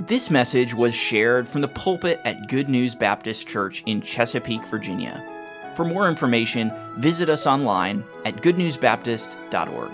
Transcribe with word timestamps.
This 0.00 0.30
message 0.30 0.74
was 0.74 0.94
shared 0.94 1.48
from 1.48 1.60
the 1.60 1.66
pulpit 1.66 2.20
at 2.24 2.46
Good 2.46 2.68
News 2.68 2.94
Baptist 2.94 3.48
Church 3.48 3.82
in 3.84 4.00
Chesapeake, 4.00 4.64
Virginia. 4.66 5.24
For 5.74 5.84
more 5.84 6.08
information, 6.08 6.72
visit 6.98 7.28
us 7.28 7.48
online 7.48 8.04
at 8.24 8.36
goodnewsbaptist.org. 8.36 9.90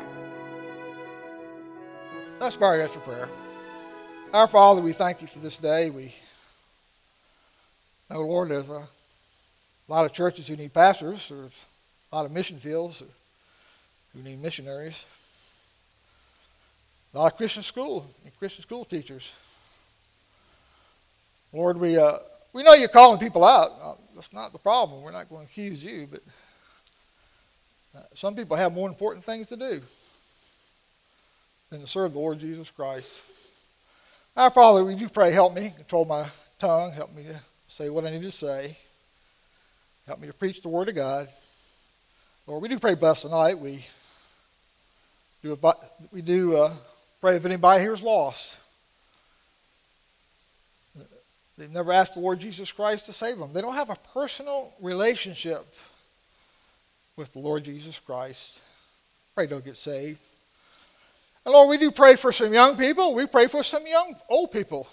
Let's 2.39 2.57
bow 2.57 2.67
our 2.67 2.87
for 2.87 3.01
prayer. 3.01 3.29
Our 4.35 4.47
Father, 4.47 4.83
we 4.83 4.93
thank 4.93 5.23
you 5.23 5.27
for 5.27 5.39
this 5.39 5.57
day. 5.57 5.89
We 5.89 6.15
know, 8.11 8.21
Lord, 8.21 8.51
there's 8.51 8.69
a 8.69 8.87
lot 9.89 10.05
of 10.05 10.13
churches 10.13 10.47
who 10.49 10.57
need 10.57 10.75
pastors. 10.75 11.31
There's 11.31 11.65
a 12.13 12.17
lot 12.17 12.27
of 12.27 12.33
mission 12.33 12.59
fields 12.59 13.03
who 14.13 14.23
need 14.23 14.43
missionaries. 14.43 15.07
A 17.15 17.19
lot 17.19 17.33
of 17.33 17.39
Christian 17.39 17.63
school 17.63 18.05
and 18.23 18.39
Christian 18.39 18.65
school 18.65 18.85
teachers. 18.85 19.33
Lord, 21.55 21.79
we, 21.79 21.97
uh, 21.97 22.15
we 22.53 22.65
know 22.65 22.75
you're 22.75 22.89
calling 22.89 23.21
people 23.21 23.45
out. 23.45 23.71
Uh, 23.81 23.95
that's 24.17 24.33
not 24.33 24.53
the 24.53 24.59
problem. 24.59 25.03
We're 25.03 25.13
not 25.13 25.29
going 25.29 25.47
to 25.47 25.53
accuse 25.53 25.85
you, 25.85 26.09
but 26.11 26.21
uh, 27.97 28.03
some 28.13 28.35
people 28.35 28.57
have 28.57 28.73
more 28.73 28.89
important 28.89 29.25
things 29.25 29.47
to 29.47 29.57
do 29.57 29.81
than 31.71 31.83
to 31.83 31.87
serve 31.87 32.13
the 32.13 32.19
Lord 32.19 32.41
Jesus 32.41 32.73
Christ. 32.73 33.23
Our 34.37 34.51
Father, 34.51 34.85
we 34.85 34.97
do 34.97 35.09
pray, 35.09 35.31
help 35.31 35.55
me 35.55 35.73
control 35.77 36.05
my 36.05 36.27
tongue, 36.59 36.91
help 36.91 37.15
me 37.15 37.23
to 37.23 37.41
say 37.69 37.89
what 37.89 38.05
I 38.05 38.11
need 38.11 38.23
to 38.23 38.33
say, 38.33 38.77
help 40.09 40.19
me 40.19 40.27
to 40.27 40.35
preach 40.35 40.61
the 40.61 40.69
Word 40.69 40.89
of 40.89 40.97
God. 40.97 41.29
Lord, 42.49 42.63
we 42.63 42.69
do 42.69 42.81
pray 42.81 42.97
bless 42.97 43.23
tonight. 43.23 43.61
We 43.61 43.87
do, 45.41 45.57
we 46.11 46.21
do 46.21 46.57
uh, 46.57 46.75
pray 47.21 47.37
if 47.37 47.45
anybody 47.45 47.81
here 47.81 47.93
is 47.93 48.03
lost. 48.03 48.59
They've 51.57 51.71
never 51.71 51.93
asked 51.93 52.15
the 52.15 52.21
Lord 52.21 52.41
Jesus 52.41 52.73
Christ 52.73 53.07
to 53.07 53.13
save 53.13 53.39
them. 53.39 53.53
They 53.53 53.61
don't 53.61 53.75
have 53.75 53.91
a 53.91 53.97
personal 54.13 54.73
relationship 54.81 55.65
with 57.17 57.33
the 57.33 57.39
Lord 57.39 57.65
Jesus 57.65 57.99
Christ. 57.99 58.61
Pray 59.35 59.47
they'll 59.47 59.61
get 59.61 59.77
saved. 59.77 60.21
And 61.45 61.53
Lord, 61.53 61.69
we 61.69 61.79
do 61.79 61.91
pray 61.91 62.17
for 62.17 62.33
some 62.33 62.53
young 62.53 62.77
people. 62.77 63.15
We 63.15 63.27
pray 63.27 63.47
for 63.47 63.63
some 63.63 63.87
young 63.87 64.17
old 64.29 64.51
people. 64.51 64.89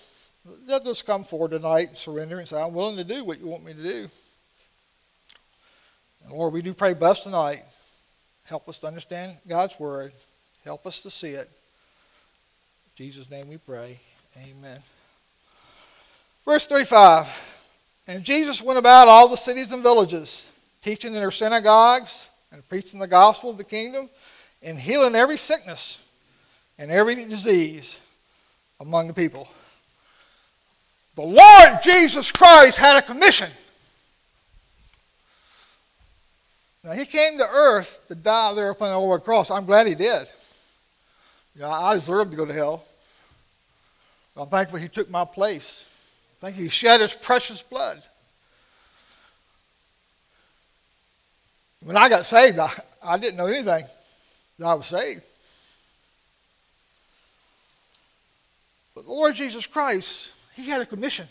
They'll 0.68 0.84
just 0.84 1.06
come 1.06 1.24
forward 1.24 1.52
tonight 1.52 1.90
and 1.90 1.98
surrender 1.98 2.40
and 2.40 2.48
say, 2.48 2.62
I'm 2.62 2.74
willing 2.74 2.98
to 2.98 3.04
do 3.04 3.24
what 3.24 3.40
you 3.40 3.48
want 3.48 3.64
me 3.64 3.74
to 3.74 3.84
do. 3.84 4.10
And 6.24 6.34
Lord, 6.34 6.54
we 6.54 6.62
do 6.62 6.74
pray 6.74 6.94
bless 6.94 7.24
tonight. 7.24 7.64
Help 8.46 8.68
us 8.68 8.80
to 8.80 8.88
understand 8.88 9.38
God's 9.48 9.80
word. 9.80 10.12
Help 10.64 10.86
us 10.86 11.02
to 11.04 11.10
see 11.10 11.30
it. 11.30 11.48
In 11.48 13.06
Jesus' 13.06 13.30
name 13.30 13.50
we 13.50 13.58
pray. 13.58 14.00
Amen. 14.38 14.80
Verse 16.46 16.68
35 16.68 17.28
And 18.08 18.24
Jesus 18.24 18.62
went 18.62 18.80
about 18.80 19.08
all 19.08 19.28
the 19.28 19.38
cities 19.38 19.72
and 19.72 19.84
villages, 19.84 20.52
teaching 20.82 21.14
in 21.14 21.20
their 21.20 21.32
synagogues 21.32 22.30
and 22.52 22.68
preaching 22.68 23.00
the 23.00 23.08
gospel 23.08 23.50
of 23.50 23.58
the 23.58 23.64
kingdom 23.64 24.10
and 24.62 24.78
healing 24.78 25.16
every 25.16 25.38
sickness 25.38 26.00
and 26.78 26.92
every 26.92 27.16
disease 27.26 28.00
among 28.80 29.08
the 29.08 29.14
people. 29.14 29.48
The 31.16 31.22
Lord 31.22 31.82
Jesus 31.84 32.32
Christ 32.32 32.78
had 32.78 32.98
a 32.98 33.02
commission. 33.02 33.50
Now, 36.84 36.94
he 36.94 37.06
came 37.06 37.38
to 37.38 37.48
earth 37.48 38.02
to 38.08 38.16
die 38.16 38.54
there 38.56 38.72
upon 38.72 38.90
the 38.90 38.96
old 38.96 39.24
cross. 39.24 39.52
I'm 39.52 39.66
glad 39.66 39.86
he 39.86 39.94
did. 39.94 40.28
You 41.56 41.62
know, 41.62 41.70
I 41.70 41.94
deserved 41.94 42.32
to 42.32 42.38
go 42.38 42.46
to 42.46 42.54
hell. 42.54 42.86
I'm 44.36 44.48
thankful 44.48 44.80
he 44.80 44.88
took 44.88 45.10
my 45.10 45.26
place. 45.26 45.88
Thank 46.42 46.58
you. 46.58 46.64
He 46.64 46.70
shed 46.70 47.02
his 47.02 47.14
precious 47.14 47.62
blood. 47.62 48.02
When 51.84 51.96
I 51.96 52.10
got 52.10 52.26
saved, 52.26 52.58
I, 52.58 52.72
I 53.04 53.18
didn't 53.18 53.38
know 53.38 53.46
anything 53.46 53.86
that 54.58 54.68
I 54.68 54.74
was 54.74 54.88
saved. 54.88 55.22
But 58.96 59.06
the 59.06 59.12
Lord 59.12 59.36
Jesus 59.36 59.68
Christ, 59.68 60.34
he 60.56 60.68
had 60.68 60.82
a 60.82 60.86
commission. 60.86 61.28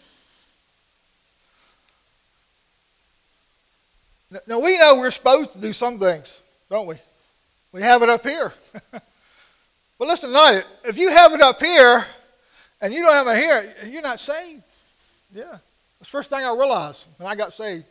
Now, 4.47 4.61
we 4.61 4.79
know 4.79 4.97
we're 4.97 5.11
supposed 5.11 5.53
to 5.55 5.59
do 5.59 5.73
some 5.73 5.99
things, 5.99 6.41
don't 6.71 6.87
we? 6.87 6.97
We 7.73 7.83
have 7.83 8.03
it 8.03 8.09
up 8.09 8.23
here. 8.23 8.53
but 8.93 9.03
listen 9.99 10.31
tonight, 10.31 10.65
if 10.85 10.97
you 10.99 11.11
have 11.11 11.33
it 11.33 11.41
up 11.41 11.61
here 11.61 12.07
and 12.81 12.95
you 12.95 13.03
don't 13.03 13.13
have 13.13 13.27
it 13.27 13.37
here, 13.37 13.75
you're 13.91 14.03
not 14.03 14.21
saved. 14.21 14.63
Yeah. 15.33 15.59
The 15.99 16.05
first 16.05 16.31
thing 16.31 16.45
I 16.45 16.53
realized 16.53 17.07
when 17.19 17.29
I 17.29 17.35
got 17.35 17.53
saved. 17.53 17.85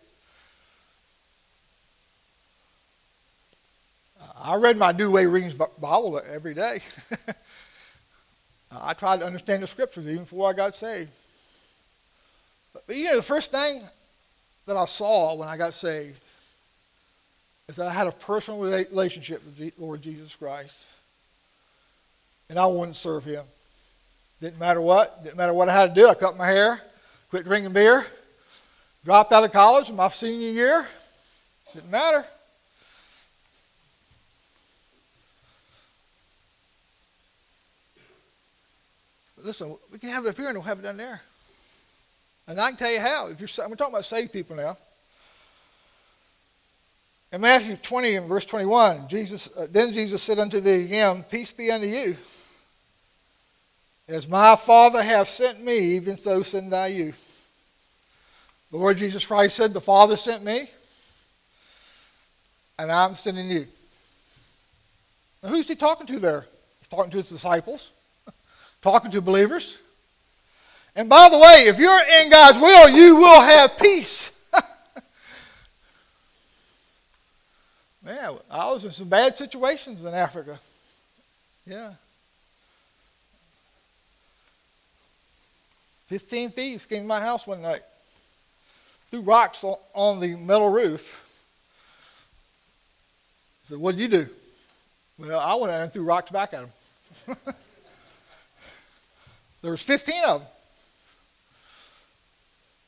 I 4.41 4.55
read 4.55 4.77
my 4.77 4.93
Douay-Rheims 4.93 5.53
Bible 5.53 6.21
every 6.31 6.53
day. 6.53 6.79
I 8.71 8.93
tried 8.93 9.19
to 9.21 9.25
understand 9.25 9.63
the 9.63 9.67
scriptures 9.67 10.05
even 10.05 10.19
before 10.19 10.49
I 10.49 10.53
got 10.53 10.75
saved. 10.75 11.09
But, 12.73 12.83
but, 12.87 12.95
you 12.95 13.05
know, 13.05 13.15
the 13.15 13.23
first 13.23 13.51
thing 13.51 13.81
that 14.65 14.77
I 14.77 14.85
saw 14.85 15.33
when 15.35 15.47
I 15.47 15.57
got 15.57 15.73
saved 15.73 16.21
is 17.67 17.75
that 17.75 17.87
I 17.87 17.93
had 17.93 18.07
a 18.07 18.11
personal 18.11 18.59
relationship 18.61 19.43
with 19.45 19.57
the 19.57 19.73
Lord 19.77 20.01
Jesus 20.01 20.35
Christ. 20.35 20.87
And 22.49 22.57
I 22.57 22.65
wanted 22.65 22.93
to 22.93 22.99
serve 22.99 23.25
him. 23.25 23.45
Didn't 24.41 24.59
matter 24.59 24.81
what, 24.81 25.23
didn't 25.23 25.37
matter 25.37 25.53
what 25.53 25.69
I 25.69 25.73
had 25.73 25.93
to 25.93 26.01
do. 26.01 26.07
I 26.07 26.13
cut 26.13 26.37
my 26.37 26.47
hair, 26.47 26.81
quit 27.29 27.45
drinking 27.45 27.73
beer, 27.73 28.05
dropped 29.03 29.31
out 29.31 29.43
of 29.43 29.51
college 29.51 29.89
in 29.89 29.95
my 29.95 30.09
senior 30.09 30.49
year. 30.49 30.87
Didn't 31.73 31.91
matter. 31.91 32.25
listen, 39.43 39.75
we 39.91 39.97
can 39.97 40.09
have 40.09 40.25
it 40.25 40.29
up 40.29 40.37
here 40.37 40.47
and 40.47 40.57
we'll 40.57 40.63
have 40.63 40.79
it 40.79 40.83
down 40.83 40.97
there. 40.97 41.21
And 42.47 42.59
I 42.59 42.69
can 42.69 42.77
tell 42.77 42.91
you 42.91 42.99
how. 42.99 43.27
If 43.27 43.39
you're, 43.39 43.67
we're 43.67 43.75
talking 43.75 43.93
about 43.93 44.05
saved 44.05 44.33
people 44.33 44.55
now. 44.55 44.77
In 47.31 47.41
Matthew 47.41 47.75
20 47.75 48.15
and 48.15 48.27
verse 48.27 48.45
21, 48.45 49.07
Jesus, 49.07 49.49
uh, 49.55 49.67
then 49.69 49.93
Jesus 49.93 50.21
said 50.21 50.39
unto 50.39 50.59
thee 50.59 50.85
again, 50.85 51.23
Peace 51.29 51.51
be 51.51 51.69
unto 51.71 51.85
you. 51.85 52.17
As 54.09 54.27
my 54.27 54.55
Father 54.55 55.03
hath 55.03 55.27
sent 55.27 55.63
me, 55.63 55.77
even 55.77 56.17
so 56.17 56.41
send 56.41 56.73
I 56.73 56.87
you. 56.87 57.13
The 58.71 58.77
Lord 58.77 58.97
Jesus 58.97 59.23
Christ 59.23 59.55
said, 59.55 59.71
The 59.71 59.79
Father 59.79 60.15
sent 60.17 60.43
me, 60.43 60.67
and 62.79 62.91
I'm 62.91 63.13
sending 63.13 63.51
you. 63.51 63.67
Now, 65.43 65.49
who's 65.49 65.67
he 65.67 65.75
talking 65.75 66.07
to 66.07 66.17
there? 66.17 66.47
He's 66.79 66.87
talking 66.87 67.11
to 67.11 67.17
his 67.17 67.29
disciples, 67.29 67.91
talking 68.81 69.11
to 69.11 69.21
believers. 69.21 69.77
And 70.95 71.07
by 71.07 71.29
the 71.29 71.37
way, 71.37 71.65
if 71.67 71.77
you're 71.77 72.01
in 72.21 72.31
God's 72.31 72.57
will, 72.57 72.89
you 72.89 73.15
will 73.15 73.41
have 73.41 73.77
peace. 73.77 74.31
Man, 78.03 78.39
I 78.49 78.71
was 78.71 78.85
in 78.85 78.91
some 78.91 79.07
bad 79.07 79.37
situations 79.37 80.03
in 80.03 80.15
Africa. 80.15 80.59
Yeah. 81.63 81.93
15 86.09 86.49
thieves 86.49 86.87
came 86.87 87.03
to 87.03 87.07
my 87.07 87.21
house 87.21 87.45
one 87.45 87.61
night, 87.61 87.81
threw 89.11 89.21
rocks 89.21 89.63
on 89.93 90.19
the 90.19 90.35
metal 90.35 90.69
roof. 90.69 91.23
I 93.63 93.69
said, 93.69 93.77
What 93.77 93.95
did 93.95 94.01
you 94.01 94.07
do? 94.07 94.27
Well, 95.19 95.39
I 95.39 95.53
went 95.53 95.71
out 95.71 95.83
and 95.83 95.93
threw 95.93 96.03
rocks 96.03 96.31
back 96.31 96.55
at 96.55 96.61
them. 96.61 97.37
there 99.61 99.69
was 99.69 99.83
15 99.83 100.23
of 100.25 100.41
them. 100.41 100.49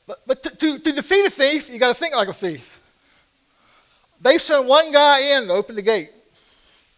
But, 0.08 0.22
but 0.26 0.42
to, 0.42 0.50
to, 0.50 0.78
to 0.80 0.92
defeat 0.92 1.24
a 1.24 1.30
thief, 1.30 1.70
you 1.70 1.78
got 1.78 1.88
to 1.90 1.94
think 1.94 2.16
like 2.16 2.26
a 2.26 2.32
thief. 2.32 2.80
They 4.20 4.38
sent 4.38 4.64
one 4.64 4.90
guy 4.90 5.36
in 5.36 5.46
to 5.46 5.52
open 5.52 5.76
the 5.76 5.82
gate. 5.82 6.10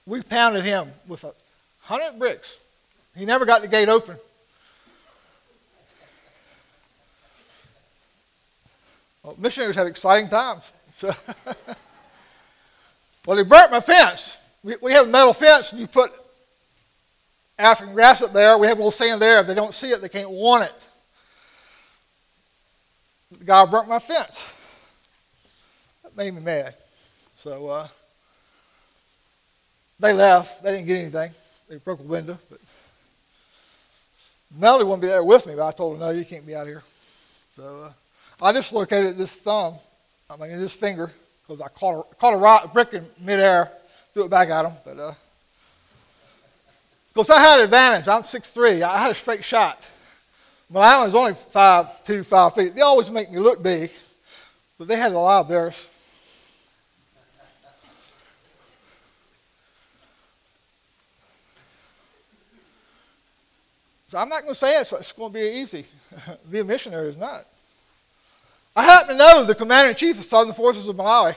We 0.06 0.22
pounded 0.22 0.64
him 0.64 0.90
with 1.06 1.22
a 1.24 1.34
hundred 1.80 2.18
bricks. 2.18 2.56
He 3.14 3.26
never 3.26 3.44
got 3.44 3.60
the 3.60 3.68
gate 3.68 3.90
open. 3.90 4.16
Well, 9.24 9.36
missionaries 9.38 9.76
have 9.76 9.86
exciting 9.86 10.28
times. 10.28 10.70
well, 13.26 13.36
they 13.36 13.42
burnt 13.42 13.70
my 13.70 13.80
fence. 13.80 14.36
We, 14.62 14.76
we 14.82 14.92
have 14.92 15.06
a 15.06 15.10
metal 15.10 15.32
fence, 15.32 15.72
and 15.72 15.80
you 15.80 15.86
put 15.86 16.12
African 17.58 17.94
grass 17.94 18.20
up 18.20 18.34
there. 18.34 18.58
We 18.58 18.66
have 18.66 18.76
a 18.76 18.80
little 18.80 18.90
sand 18.90 19.22
there. 19.22 19.40
If 19.40 19.46
they 19.46 19.54
don't 19.54 19.72
see 19.72 19.88
it, 19.90 20.02
they 20.02 20.10
can't 20.10 20.30
want 20.30 20.64
it. 20.64 20.72
The 23.38 23.44
guy 23.44 23.64
burnt 23.64 23.88
my 23.88 23.98
fence. 23.98 24.52
That 26.02 26.14
made 26.14 26.34
me 26.34 26.42
mad. 26.42 26.74
So 27.36 27.66
uh, 27.68 27.88
they 29.98 30.12
left. 30.12 30.62
They 30.62 30.72
didn't 30.72 30.86
get 30.86 31.00
anything. 31.00 31.30
They 31.68 31.76
broke 31.76 32.00
a 32.00 32.02
window. 32.02 32.38
But 32.50 32.60
Melody 34.56 34.84
wouldn't 34.84 35.02
be 35.02 35.08
there 35.08 35.24
with 35.24 35.46
me, 35.46 35.54
but 35.56 35.66
I 35.66 35.72
told 35.72 35.98
her, 35.98 36.04
no, 36.04 36.10
you 36.10 36.26
can't 36.26 36.46
be 36.46 36.54
out 36.54 36.66
here. 36.66 36.82
So 37.56 37.84
uh, 37.84 37.92
I 38.42 38.52
dislocated 38.52 39.16
this 39.16 39.34
thumb, 39.34 39.74
I 40.28 40.36
mean, 40.36 40.58
this 40.58 40.72
finger, 40.72 41.12
because 41.42 41.60
I 41.60 41.68
caught 41.68 42.06
a, 42.10 42.14
caught 42.16 42.34
a 42.34 42.36
rock, 42.36 42.72
brick 42.72 42.94
in 42.94 43.06
midair, 43.20 43.70
threw 44.12 44.24
it 44.24 44.30
back 44.30 44.48
at 44.50 44.66
him. 44.66 44.72
But, 44.84 44.98
uh, 44.98 45.14
because 47.14 47.30
I 47.30 47.40
had 47.40 47.58
an 47.60 47.64
advantage. 47.64 48.08
I'm 48.08 48.22
6'3". 48.22 48.82
I 48.82 48.98
had 48.98 49.12
a 49.12 49.14
straight 49.14 49.44
shot. 49.44 49.80
But 50.68 50.80
I 50.80 51.04
was 51.04 51.14
only 51.14 51.34
five 51.34 52.02
two, 52.04 52.24
five 52.24 52.54
feet. 52.54 52.74
They 52.74 52.80
always 52.80 53.10
make 53.10 53.30
me 53.30 53.38
look 53.38 53.62
big, 53.62 53.92
but 54.76 54.88
they 54.88 54.96
had 54.96 55.12
a 55.12 55.18
lot 55.18 55.42
of 55.42 55.48
theirs. 55.48 55.86
So 64.08 64.18
I'm 64.18 64.28
not 64.28 64.42
going 64.42 64.54
to 64.54 64.58
say 64.58 64.80
it's, 64.80 64.92
it's 64.92 65.12
going 65.12 65.32
to 65.32 65.38
be 65.38 65.44
easy. 65.44 65.86
be 66.50 66.60
a 66.60 66.64
missionary 66.64 67.10
is 67.10 67.16
not. 67.16 67.44
I 68.76 68.82
happen 68.82 69.10
to 69.10 69.16
know 69.16 69.44
the 69.44 69.54
commander 69.54 69.90
in 69.90 69.96
chief 69.96 70.18
of 70.18 70.24
Southern 70.24 70.52
Forces 70.52 70.88
of 70.88 70.96
Malawi. 70.96 71.36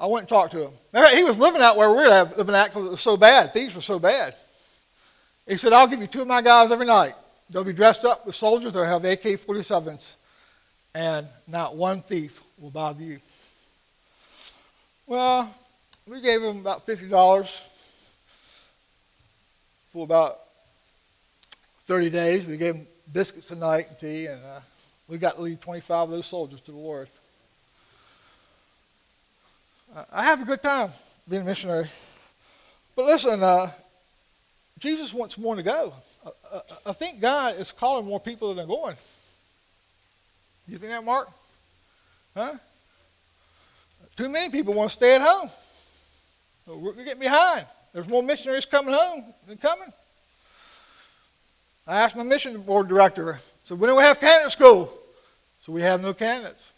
I 0.00 0.06
went 0.06 0.22
and 0.22 0.28
talked 0.28 0.52
to 0.52 0.62
him. 0.64 0.72
He 1.12 1.22
was 1.22 1.38
living 1.38 1.60
out 1.60 1.76
where 1.76 1.90
we 1.90 1.96
were 1.96 2.32
living 2.36 2.54
at 2.54 2.68
because 2.68 2.86
it 2.86 2.90
was 2.90 3.00
so 3.00 3.16
bad. 3.16 3.52
Thieves 3.52 3.74
were 3.74 3.80
so 3.80 3.98
bad. 3.98 4.34
He 5.46 5.56
said, 5.56 5.72
I'll 5.72 5.86
give 5.86 6.00
you 6.00 6.06
two 6.06 6.22
of 6.22 6.28
my 6.28 6.42
guys 6.42 6.70
every 6.70 6.86
night. 6.86 7.14
They'll 7.50 7.64
be 7.64 7.72
dressed 7.72 8.04
up 8.04 8.26
with 8.26 8.34
soldiers. 8.34 8.72
They'll 8.72 8.84
have 8.84 9.04
AK 9.04 9.22
47s. 9.22 10.16
And 10.94 11.26
not 11.46 11.76
one 11.76 12.00
thief 12.00 12.40
will 12.58 12.70
bother 12.70 13.02
you. 13.02 13.18
Well, 15.06 15.54
we 16.06 16.20
gave 16.22 16.42
him 16.42 16.58
about 16.58 16.86
$50 16.86 17.60
for 19.92 20.04
about 20.04 20.40
30 21.84 22.10
days. 22.10 22.46
We 22.46 22.56
gave 22.56 22.74
him 22.76 22.86
biscuits 23.12 23.50
a 23.50 23.56
night 23.56 23.88
and 23.90 23.98
tea, 23.98 24.26
and 24.26 24.40
uh, 24.42 24.60
we 25.08 25.18
got 25.18 25.36
to 25.36 25.42
lead 25.42 25.60
25 25.60 26.04
of 26.04 26.10
those 26.10 26.26
soldiers 26.26 26.60
to 26.62 26.72
the 26.72 26.78
Lord. 26.78 27.08
I 30.12 30.24
have 30.24 30.42
a 30.42 30.44
good 30.44 30.62
time 30.62 30.90
being 31.28 31.42
a 31.42 31.44
missionary. 31.44 31.88
But 32.96 33.06
listen, 33.06 33.42
uh, 33.42 33.70
Jesus 34.78 35.14
wants 35.14 35.38
more 35.38 35.54
to 35.54 35.62
go. 35.62 35.92
I, 36.24 36.30
I, 36.56 36.60
I, 36.86 36.92
think 36.92 37.20
God 37.20 37.56
is 37.58 37.70
calling 37.70 38.06
more 38.06 38.18
people 38.18 38.52
than 38.52 38.64
are 38.64 38.66
going. 38.66 38.96
You 40.66 40.78
think 40.78 40.90
that, 40.90 41.04
Mark? 41.04 41.30
Huh? 42.36 42.54
Too 44.16 44.28
many 44.28 44.50
people 44.50 44.74
want 44.74 44.90
to 44.90 44.96
stay 44.96 45.14
at 45.14 45.20
home. 45.20 45.50
We're 46.66 46.92
getting 46.92 47.20
behind. 47.20 47.66
There's 47.92 48.08
more 48.08 48.22
missionaries 48.22 48.64
coming 48.64 48.94
home 48.94 49.24
than 49.46 49.58
coming. 49.58 49.92
I 51.86 52.00
asked 52.00 52.16
my 52.16 52.22
mission 52.22 52.60
board 52.62 52.88
director, 52.88 53.40
so 53.64 53.74
we 53.74 53.88
have 53.88 54.20
candidate 54.20 54.52
school? 54.52 54.92
So 55.62 55.72
we 55.72 55.80
have 55.82 56.02
no 56.02 56.12
candidates. 56.12 56.70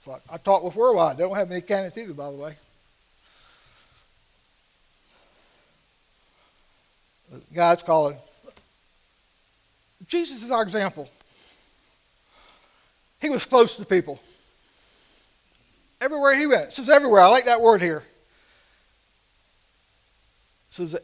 So 0.00 0.12
I, 0.12 0.34
I 0.34 0.36
talked 0.38 0.64
with 0.64 0.74
Worldwide. 0.76 1.16
They 1.16 1.24
don't 1.24 1.34
have 1.34 1.50
any 1.50 1.60
candidates 1.60 1.98
either, 1.98 2.14
by 2.14 2.30
the 2.30 2.36
way. 2.36 2.54
God's 7.52 7.82
calling. 7.82 8.16
Jesus 10.06 10.42
is 10.44 10.50
our 10.50 10.62
example. 10.62 11.10
He 13.20 13.28
was 13.28 13.44
close 13.44 13.76
to 13.76 13.84
people. 13.84 14.20
Everywhere 16.00 16.36
he 16.36 16.46
went. 16.46 16.68
It 16.68 16.72
says 16.74 16.88
everywhere. 16.88 17.22
I 17.22 17.26
like 17.26 17.46
that 17.46 17.60
word 17.60 17.82
here. 17.82 18.04
It 20.70 20.74
says 20.74 20.96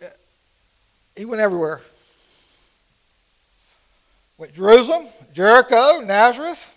he 1.17 1.25
went 1.25 1.41
everywhere. 1.41 1.81
Went 4.39 4.55
Jerusalem, 4.55 5.07
Jericho, 5.33 6.01
Nazareth, 6.01 6.75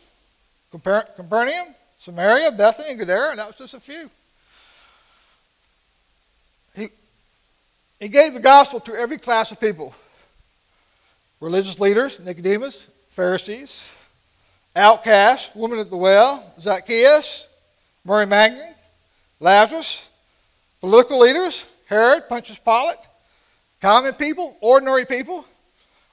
Capernaum, 0.72 1.74
Samaria, 1.98 2.52
Bethany, 2.52 2.92
and 2.92 3.00
Gadara, 3.00 3.32
and 3.32 3.40
that 3.40 3.48
was 3.48 3.56
just 3.56 3.74
a 3.74 3.80
few. 3.80 4.10
He, 6.76 6.88
he 8.00 8.10
gave 8.10 8.34
the 8.34 8.40
gospel 8.40 8.80
to 8.82 8.96
every 8.96 9.18
class 9.18 9.52
of 9.52 9.60
people 9.60 9.96
religious 11.40 11.80
leaders, 11.80 12.20
Nicodemus, 12.20 12.88
Pharisees, 13.10 13.96
outcasts, 14.76 15.56
woman 15.56 15.80
at 15.80 15.90
the 15.90 15.98
well, 15.98 16.54
Zacchaeus, 16.60 17.48
Mary 18.04 18.26
Magdalene, 18.26 18.74
Lazarus, 19.40 20.10
political 20.80 21.20
leaders, 21.20 21.66
Herod, 21.88 22.28
Pontius 22.28 22.60
Pilate, 22.60 22.98
common 23.86 24.16
people, 24.16 24.58
ordinary 24.62 25.06
people, 25.06 25.46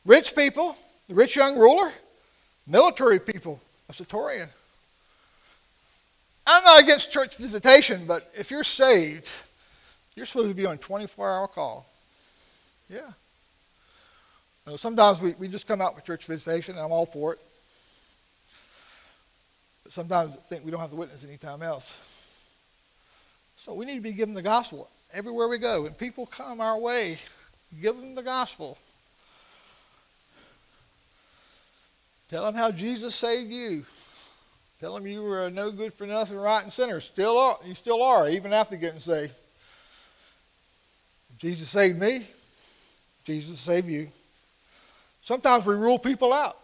rich 0.05 0.37
people, 0.37 0.77
the 1.09 1.15
rich 1.15 1.37
young 1.37 1.59
ruler, 1.59 1.91
military 2.67 3.19
people, 3.19 3.63
a 3.89 3.95
centurion. 3.95 4.51
I'm 6.47 6.63
not 6.65 6.83
against 6.83 7.11
church 7.11 7.39
visitation, 7.39 8.05
but 8.07 8.31
if 8.37 8.51
you're 8.51 8.63
saved, 8.63 9.31
you're 10.15 10.27
supposed 10.27 10.51
to 10.51 10.55
be 10.55 10.67
on 10.67 10.77
24 10.77 11.31
hour 11.31 11.49
call. 11.49 11.87
Yeah. 12.91 12.99
You 14.67 14.73
know, 14.73 14.77
sometimes 14.77 15.23
we, 15.23 15.33
we 15.39 15.49
just 15.49 15.67
come 15.67 15.81
out 15.81 15.99
for 15.99 16.05
church 16.05 16.27
visitation, 16.27 16.75
and 16.75 16.85
I'm 16.85 16.93
all 16.93 17.07
for 17.07 17.33
it. 17.33 17.39
But 19.85 19.93
sometimes 19.93 20.35
I 20.35 20.41
think 20.41 20.67
we 20.67 20.71
don't 20.71 20.81
have 20.81 20.91
to 20.91 20.97
witness 20.97 21.25
anytime 21.25 21.63
else. 21.63 21.97
So 23.57 23.73
we 23.73 23.87
need 23.87 23.95
to 23.95 24.03
be 24.03 24.13
given 24.13 24.35
the 24.35 24.43
gospel 24.43 24.91
everywhere 25.11 25.49
we 25.49 25.57
go. 25.57 25.87
and 25.87 25.97
people 25.97 26.27
come 26.27 26.61
our 26.61 26.79
way, 26.79 27.17
give 27.81 27.97
them 27.97 28.15
the 28.15 28.23
gospel. 28.23 28.77
Tell 32.29 32.45
them 32.45 32.55
how 32.55 32.71
Jesus 32.71 33.15
saved 33.15 33.51
you. 33.51 33.85
Tell 34.81 34.95
them 34.95 35.07
you 35.07 35.23
were 35.23 35.49
no 35.51 35.71
good 35.71 35.95
for 35.95 36.07
nothing, 36.07 36.37
rotten 36.37 36.71
sinner. 36.71 37.01
Still 37.01 37.39
are, 37.39 37.59
you 37.65 37.75
still 37.75 38.03
are, 38.03 38.29
even 38.29 38.53
after 38.53 38.77
getting 38.77 39.01
saved. 39.01 39.35
Jesus 41.39 41.69
saved 41.69 42.01
me. 42.01 42.27
Jesus 43.25 43.61
saved 43.61 43.89
you. 43.89 44.09
Sometimes 45.23 45.67
we 45.67 45.75
rule 45.75 45.99
people 45.99 46.33
out. 46.33 46.57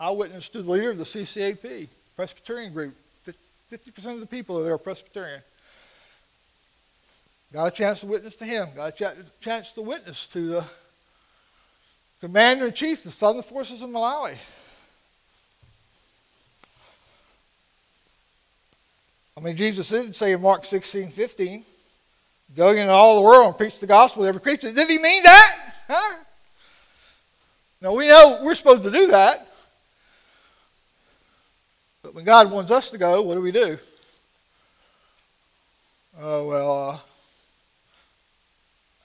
I 0.00 0.10
witnessed 0.10 0.52
to 0.54 0.62
the 0.62 0.70
leader 0.70 0.90
of 0.90 0.98
the 0.98 1.04
CCAP, 1.04 1.88
Presbyterian 2.16 2.72
group. 2.72 2.94
50% 3.70 4.14
of 4.14 4.20
the 4.20 4.26
people 4.26 4.62
there 4.62 4.74
are 4.74 4.78
Presbyterian. 4.78 5.42
Got 7.56 7.68
a 7.68 7.70
chance 7.70 8.00
to 8.00 8.06
witness 8.06 8.36
to 8.36 8.44
him. 8.44 8.68
Got 8.76 9.00
a 9.00 9.16
chance 9.40 9.72
to 9.72 9.80
witness 9.80 10.26
to 10.26 10.46
the 10.46 10.64
commander 12.20 12.66
in 12.66 12.74
chief 12.74 12.98
of 12.98 13.04
the 13.04 13.10
Southern 13.12 13.40
Forces 13.40 13.82
of 13.82 13.88
Malawi. 13.88 14.36
I 19.38 19.40
mean, 19.40 19.56
Jesus 19.56 19.88
didn't 19.88 20.16
say 20.16 20.32
in 20.32 20.42
Mark 20.42 20.66
16, 20.66 21.08
15, 21.08 21.64
go 22.54 22.72
into 22.72 22.92
all 22.92 23.16
the 23.16 23.22
world 23.22 23.46
and 23.46 23.56
preach 23.56 23.80
the 23.80 23.86
gospel 23.86 24.24
to 24.24 24.28
every 24.28 24.42
creature. 24.42 24.70
Did 24.70 24.90
he 24.90 24.98
mean 24.98 25.22
that? 25.22 25.56
Huh? 25.88 26.16
Now, 27.80 27.94
we 27.94 28.06
know 28.06 28.40
we're 28.42 28.54
supposed 28.54 28.82
to 28.82 28.90
do 28.90 29.06
that. 29.06 29.48
But 32.02 32.14
when 32.14 32.26
God 32.26 32.50
wants 32.50 32.70
us 32.70 32.90
to 32.90 32.98
go, 32.98 33.22
what 33.22 33.34
do 33.34 33.40
we 33.40 33.50
do? 33.50 33.78
Oh, 36.20 36.48
well, 36.48 36.88
uh, 36.90 36.98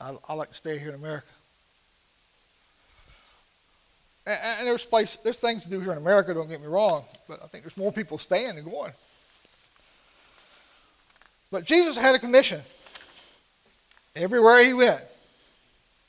I, 0.02 0.16
I, 0.30 0.34
like 0.34 0.50
to 0.50 0.56
stay 0.56 0.78
here 0.78 0.90
in 0.90 0.96
America. 0.96 1.28
And, 4.26 4.40
and 4.60 4.68
there's, 4.68 4.86
place, 4.86 5.18
there's 5.24 5.40
things 5.40 5.64
to 5.64 5.70
do 5.70 5.80
here 5.80 5.92
in 5.92 5.98
America, 5.98 6.34
don't 6.34 6.50
get 6.50 6.62
me 6.62 6.68
wrong, 6.68 7.04
but 7.28 7.42
I 7.44 7.48
think 7.48 7.64
there's 7.64 7.78
more 7.78 7.92
people 7.92 8.18
staying 8.18 8.56
than 8.56 8.64
going. 8.64 8.92
But 11.52 11.66
Jesus 11.66 11.98
had 11.98 12.16
a 12.16 12.20
commission. 12.20 12.62
Everywhere 14.16 14.64
he 14.64 14.74
went, 14.74 15.02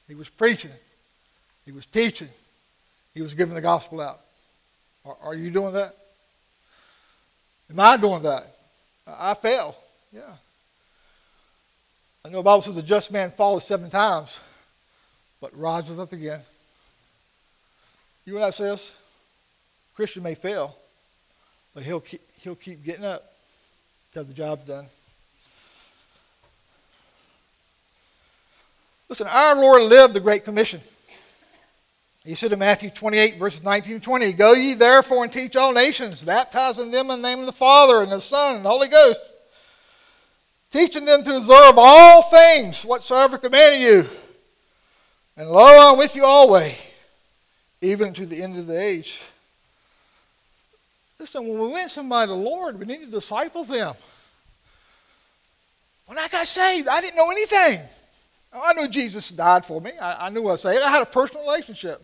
he 0.08 0.14
was 0.14 0.28
preaching, 0.28 0.72
he 1.64 1.72
was 1.72 1.86
teaching, 1.86 2.28
he 3.14 3.22
was 3.22 3.34
giving 3.34 3.54
the 3.54 3.60
gospel 3.60 4.00
out. 4.00 4.20
Are, 5.04 5.16
are 5.22 5.34
you 5.34 5.50
doing 5.50 5.74
that? 5.74 5.94
Am 7.70 7.78
I 7.78 7.96
doing 7.96 8.22
that? 8.22 8.46
I, 9.06 9.30
I 9.30 9.34
fail. 9.34 9.76
Yeah. 10.12 10.34
I 12.24 12.28
know 12.28 12.38
the 12.38 12.44
Bible 12.44 12.62
says 12.62 12.74
the 12.76 12.82
just 12.82 13.10
man 13.10 13.32
falls 13.32 13.66
seven 13.66 13.90
times, 13.90 14.38
but 15.40 15.56
rises 15.58 15.98
up 15.98 16.12
again. 16.12 16.40
You 18.24 18.34
know 18.34 18.40
what 18.40 18.46
that 18.46 18.54
says? 18.54 18.94
Christian 19.96 20.22
may 20.22 20.36
fail, 20.36 20.76
but 21.74 21.82
he'll 21.82 22.00
keep, 22.00 22.20
he'll 22.38 22.54
keep 22.54 22.84
getting 22.84 23.04
up 23.04 23.32
till 24.12 24.24
the 24.24 24.32
job's 24.32 24.64
done. 24.64 24.86
Listen, 29.08 29.26
our 29.26 29.56
Lord 29.56 29.82
lived 29.82 30.14
the 30.14 30.20
Great 30.20 30.44
Commission. 30.44 30.80
He 32.24 32.36
said 32.36 32.52
in 32.52 32.60
Matthew 32.60 32.88
28, 32.88 33.36
verses 33.36 33.64
19 33.64 33.94
and 33.94 34.02
20, 34.02 34.32
Go 34.34 34.52
ye 34.52 34.74
therefore 34.74 35.24
and 35.24 35.32
teach 35.32 35.56
all 35.56 35.72
nations, 35.72 36.22
baptizing 36.22 36.92
them 36.92 37.10
in 37.10 37.20
the 37.20 37.28
name 37.28 37.40
of 37.40 37.46
the 37.46 37.52
Father 37.52 38.00
and 38.00 38.12
the 38.12 38.20
Son 38.20 38.56
and 38.56 38.64
the 38.64 38.68
Holy 38.68 38.86
Ghost, 38.86 39.18
teaching 40.72 41.04
them 41.04 41.22
to 41.22 41.36
observe 41.36 41.74
all 41.76 42.22
things 42.22 42.84
whatsoever 42.84 43.38
commanded 43.38 43.80
you. 43.80 44.08
And 45.36 45.48
lo, 45.48 45.92
I'm 45.92 45.98
with 45.98 46.16
you 46.16 46.24
always, 46.24 46.74
even 47.80 48.12
to 48.14 48.26
the 48.26 48.42
end 48.42 48.58
of 48.58 48.66
the 48.66 48.80
age. 48.80 49.22
Listen, 51.18 51.46
when 51.46 51.58
we 51.58 51.68
win 51.68 51.88
somebody 51.88 52.28
to 52.28 52.34
the 52.34 52.40
Lord, 52.40 52.78
we 52.78 52.86
need 52.86 53.00
to 53.00 53.06
disciple 53.06 53.64
them. 53.64 53.94
When 56.06 56.18
I 56.18 56.26
got 56.28 56.48
saved, 56.48 56.88
I 56.88 57.00
didn't 57.00 57.16
know 57.16 57.30
anything. 57.30 57.80
I 58.52 58.74
knew 58.74 58.88
Jesus 58.88 59.30
died 59.30 59.64
for 59.64 59.80
me. 59.80 59.92
I, 60.00 60.26
I 60.26 60.28
knew 60.30 60.40
I 60.40 60.52
was 60.52 60.62
saved. 60.62 60.82
I 60.82 60.90
had 60.90 61.02
a 61.02 61.06
personal 61.06 61.44
relationship. 61.44 62.02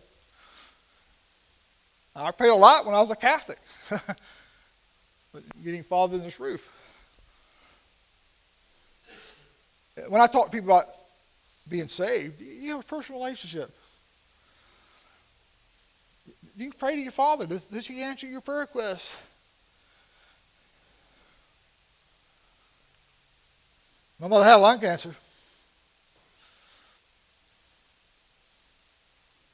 I 2.15 2.31
prayed 2.31 2.49
a 2.49 2.55
lot 2.55 2.85
when 2.85 2.95
I 2.95 3.01
was 3.01 3.11
a 3.11 3.15
Catholic, 3.15 3.59
but 3.89 5.43
getting 5.63 5.83
farther 5.83 6.17
than 6.17 6.25
this 6.25 6.39
roof. 6.39 6.78
When 10.07 10.21
I 10.21 10.27
talk 10.27 10.45
to 10.45 10.51
people 10.51 10.71
about 10.71 10.87
being 11.67 11.87
saved, 11.87 12.41
you 12.41 12.71
have 12.71 12.81
a 12.81 12.83
personal 12.83 13.21
relationship. 13.21 13.73
You 16.57 16.71
pray 16.77 16.95
to 16.95 17.01
your 17.01 17.11
Father. 17.11 17.45
Does, 17.45 17.63
does 17.63 17.87
He 17.87 18.01
answer 18.01 18.27
your 18.27 18.41
prayer 18.41 18.59
requests? 18.59 19.15
My 24.19 24.27
mother 24.27 24.43
had 24.43 24.55
lung 24.55 24.79
cancer. 24.79 25.15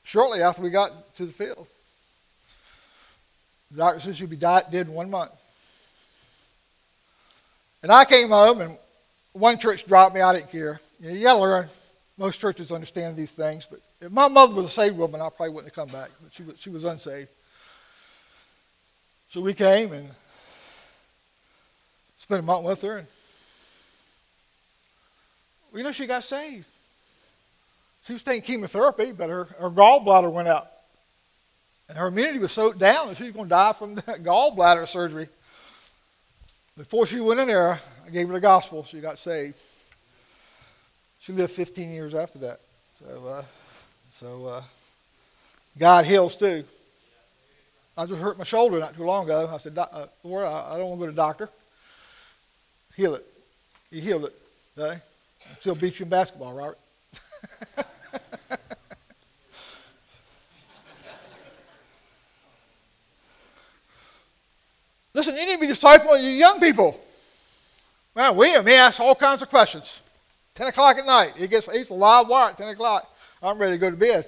Shortly 0.03 0.41
after 0.41 0.61
we 0.61 0.69
got 0.69 1.15
to 1.17 1.25
the 1.25 1.31
field, 1.31 1.67
the 3.69 3.77
doctor 3.77 3.99
said 3.99 4.15
she'd 4.15 4.29
be 4.29 4.35
dead 4.35 4.73
in 4.73 4.93
one 4.93 5.09
month. 5.09 5.31
And 7.83 7.91
I 7.91 8.05
came 8.05 8.29
home, 8.29 8.61
and 8.61 8.77
one 9.35 9.59
church 9.59 9.85
dropped 9.85 10.15
me. 10.15 10.21
I 10.21 10.33
didn't 10.33 10.49
care. 10.49 10.79
You, 10.99 11.09
know, 11.09 11.15
you 11.15 11.23
got 11.23 11.33
to 11.33 11.41
learn. 11.41 11.67
Most 12.17 12.39
churches 12.39 12.71
understand 12.71 13.17
these 13.17 13.33
things, 13.33 13.67
but 13.69 13.81
if 13.99 14.09
my 14.09 14.29
mother 14.29 14.55
was 14.55 14.67
a 14.67 14.69
saved 14.69 14.95
woman, 14.95 15.19
I 15.19 15.27
probably 15.27 15.49
wouldn't 15.49 15.75
have 15.75 15.87
come 15.87 15.93
back. 15.93 16.09
But 16.23 16.33
she 16.33 16.43
was, 16.43 16.57
she 16.57 16.69
was 16.69 16.85
unsaved. 16.85 17.27
So 19.29 19.41
we 19.41 19.53
came 19.53 19.91
and 19.91 20.09
spent 22.17 22.39
a 22.39 22.43
month 22.43 22.65
with 22.65 22.81
her, 22.83 22.99
and 22.99 23.07
you 25.75 25.83
know 25.83 25.91
she 25.91 26.07
got 26.07 26.23
saved. 26.23 26.65
She 28.05 28.13
was 28.13 28.23
taking 28.23 28.43
chemotherapy, 28.43 29.11
but 29.11 29.29
her, 29.29 29.43
her 29.59 29.69
gallbladder 29.69 30.31
went 30.31 30.47
out. 30.47 30.67
And 31.89 31.97
her 31.97 32.07
immunity 32.07 32.39
was 32.39 32.53
so 32.53 32.71
down 32.71 33.09
that 33.09 33.17
she 33.17 33.23
was 33.23 33.33
going 33.33 33.45
to 33.45 33.49
die 33.49 33.73
from 33.73 33.95
that 33.95 34.23
gallbladder 34.23 34.87
surgery. 34.87 35.27
Before 36.77 37.05
she 37.05 37.21
went 37.21 37.39
in 37.39 37.47
there, 37.47 37.79
I 38.05 38.09
gave 38.09 38.27
her 38.27 38.33
the 38.33 38.41
gospel. 38.41 38.83
She 38.83 38.99
got 38.99 39.17
saved. 39.17 39.55
She 41.19 41.31
lived 41.31 41.53
15 41.53 41.89
years 41.89 42.13
after 42.13 42.37
that. 42.39 42.59
So, 42.99 43.25
uh, 43.25 43.43
so 44.11 44.45
uh, 44.45 44.63
God 45.77 46.03
heals 46.03 46.35
too. 46.35 46.65
I 47.97 48.05
just 48.05 48.21
hurt 48.21 48.37
my 48.37 48.43
shoulder 48.43 48.79
not 48.79 48.93
too 48.93 49.05
long 49.05 49.23
ago. 49.23 49.49
I 49.53 49.57
said, 49.57 49.77
uh, 49.77 50.07
Lord, 50.23 50.43
I, 50.43 50.77
don't 50.77 50.89
want 50.89 50.99
to 50.99 50.99
go 50.99 51.05
to 51.05 51.11
the 51.13 51.15
doctor. 51.15 51.49
Heal 52.97 53.15
it. 53.15 53.25
He 53.89 54.01
healed 54.01 54.25
it. 54.25 54.33
Okay? 54.77 54.99
Still 55.61 55.75
beat 55.75 55.97
you 55.99 56.03
in 56.03 56.09
basketball, 56.09 56.53
Robert. 56.53 56.77
Listen, 65.25 65.41
you 65.41 65.47
need 65.47 65.55
to 65.55 65.67
be 65.67 65.73
discipling 65.73 66.21
your 66.21 66.33
young 66.33 66.59
people. 66.59 66.99
Man, 68.15 68.35
William, 68.35 68.63
he 68.65 68.73
asks 68.73 68.99
all 68.99 69.15
kinds 69.15 69.41
of 69.41 69.49
questions. 69.49 70.01
10 70.53 70.67
o'clock 70.67 70.97
at 70.97 71.05
night. 71.05 71.33
He 71.35 71.47
gets 71.47 71.71
he's 71.71 71.89
a 71.89 71.95
live 71.95 72.27
wire 72.27 72.51
at 72.51 72.57
10 72.57 72.69
o'clock. 72.69 73.11
I'm 73.41 73.57
ready 73.57 73.73
to 73.73 73.77
go 73.79 73.89
to 73.89 73.97
bed. 73.97 74.25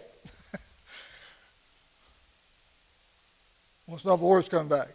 If 3.90 4.04
the 4.04 4.18
Lord's 4.18 4.50
coming 4.50 4.68
back. 4.68 4.90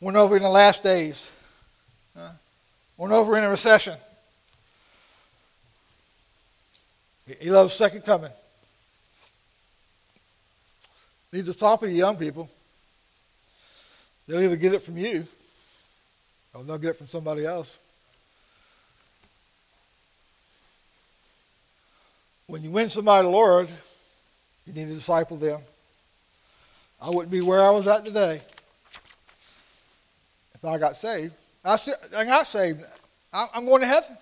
Know 0.00 0.26
if 0.26 0.32
in 0.32 0.42
the 0.42 0.50
last 0.50 0.82
days. 0.82 1.30
Huh? 2.16 2.32
Know 2.98 3.22
if 3.22 3.38
in 3.38 3.44
a 3.44 3.48
recession. 3.48 3.96
He 7.40 7.50
loves 7.50 7.74
second 7.74 8.02
coming. 8.02 8.32
Need 11.32 11.46
to 11.46 11.54
talk 11.54 11.80
to 11.80 11.90
young 11.90 12.16
people. 12.16 12.50
They'll 14.32 14.40
either 14.40 14.56
get 14.56 14.72
it 14.72 14.82
from 14.82 14.96
you 14.96 15.26
or 16.54 16.64
they'll 16.64 16.78
get 16.78 16.92
it 16.92 16.96
from 16.96 17.06
somebody 17.06 17.44
else. 17.44 17.76
When 22.46 22.62
you 22.62 22.70
win 22.70 22.88
somebody 22.88 23.24
to 23.24 23.26
the 23.26 23.30
Lord, 23.30 23.68
you 24.66 24.72
need 24.72 24.88
to 24.88 24.94
disciple 24.94 25.36
them. 25.36 25.60
I 26.98 27.10
wouldn't 27.10 27.30
be 27.30 27.42
where 27.42 27.62
I 27.62 27.68
was 27.68 27.86
at 27.86 28.06
today 28.06 28.40
if 30.54 30.64
I 30.64 30.78
got 30.78 30.96
saved. 30.96 31.34
I, 31.62 31.76
still, 31.76 31.96
I 32.16 32.24
got 32.24 32.46
saved. 32.46 32.80
I'm 33.34 33.66
going 33.66 33.82
to 33.82 33.86
heaven. 33.86 34.16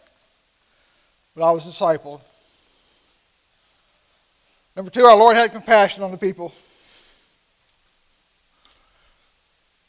But 1.36 1.48
I 1.48 1.52
was 1.52 1.64
discipled. 1.64 2.20
Number 4.74 4.90
two, 4.90 5.04
our 5.04 5.16
Lord 5.16 5.36
had 5.36 5.52
compassion 5.52 6.02
on 6.02 6.10
the 6.10 6.18
people. 6.18 6.52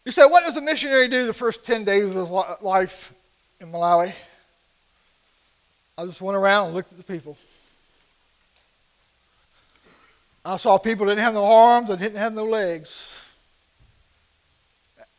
You 0.06 0.12
say, 0.12 0.26
what 0.26 0.44
does 0.44 0.58
a 0.58 0.62
missionary 0.62 1.08
do 1.08 1.28
the 1.28 1.34
first 1.34 1.64
10 1.64 1.84
days 1.84 2.06
of 2.06 2.14
his 2.14 2.30
life 2.30 3.14
in 3.60 3.72
Malawi? 3.72 4.14
I 5.98 6.06
just 6.06 6.22
went 6.22 6.36
around 6.36 6.68
and 6.68 6.76
looked 6.76 6.92
at 6.92 6.98
the 6.98 7.04
people. 7.04 7.38
I 10.44 10.58
saw 10.58 10.80
people 10.80 11.06
didn't 11.06 11.20
have 11.20 11.36
no 11.36 11.46
arms, 11.46 11.90
that 11.90 12.00
didn't 12.00 12.18
have 12.18 12.34
no 12.34 12.46
legs. 12.46 13.18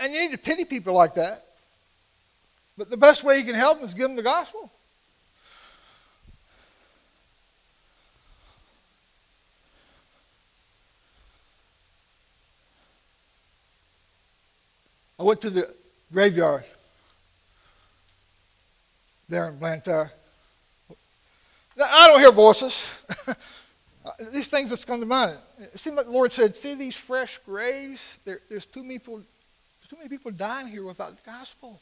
And 0.01 0.13
you 0.13 0.21
need 0.21 0.33
to 0.33 0.39
pity 0.39 0.65
people 0.65 0.95
like 0.95 1.15
that. 1.15 1.45
But 2.77 2.91
the 2.91 2.97
best 2.97 3.23
way 3.23 3.39
you 3.39 3.45
can 3.45 3.55
help 3.55 3.79
them 3.79 3.87
is 3.87 3.95
give 3.95 4.09
them 4.09 4.17
the 4.17 4.23
gospel. 4.23 4.73
I 15.23 15.25
went 15.25 15.41
to 15.43 15.51
the 15.51 15.73
graveyard 16.13 16.65
there 19.29 19.49
in 19.51 19.57
Blantyre. 19.57 20.11
Now, 21.77 21.85
I 21.89 22.09
don't 22.09 22.19
hear 22.19 22.33
voices. 22.33 22.89
these 24.33 24.49
things 24.49 24.71
just 24.71 24.85
come 24.85 24.99
to 24.99 25.07
mind. 25.07 25.39
It 25.61 25.79
seemed 25.79 25.97
like 25.97 26.07
the 26.07 26.13
Lord 26.13 26.33
said, 26.33 26.57
"See 26.57 26.75
these 26.75 26.97
fresh 26.97 27.39
graves? 27.39 28.19
There, 28.25 28.41
there's 28.51 28.67
too 28.67 28.83
many 28.83 28.99
people. 28.99 29.23
Too 29.89 29.97
many 29.97 30.09
people 30.09 30.33
dying 30.33 30.67
here 30.67 30.83
without 30.83 31.15
the 31.15 31.23
gospel." 31.23 31.81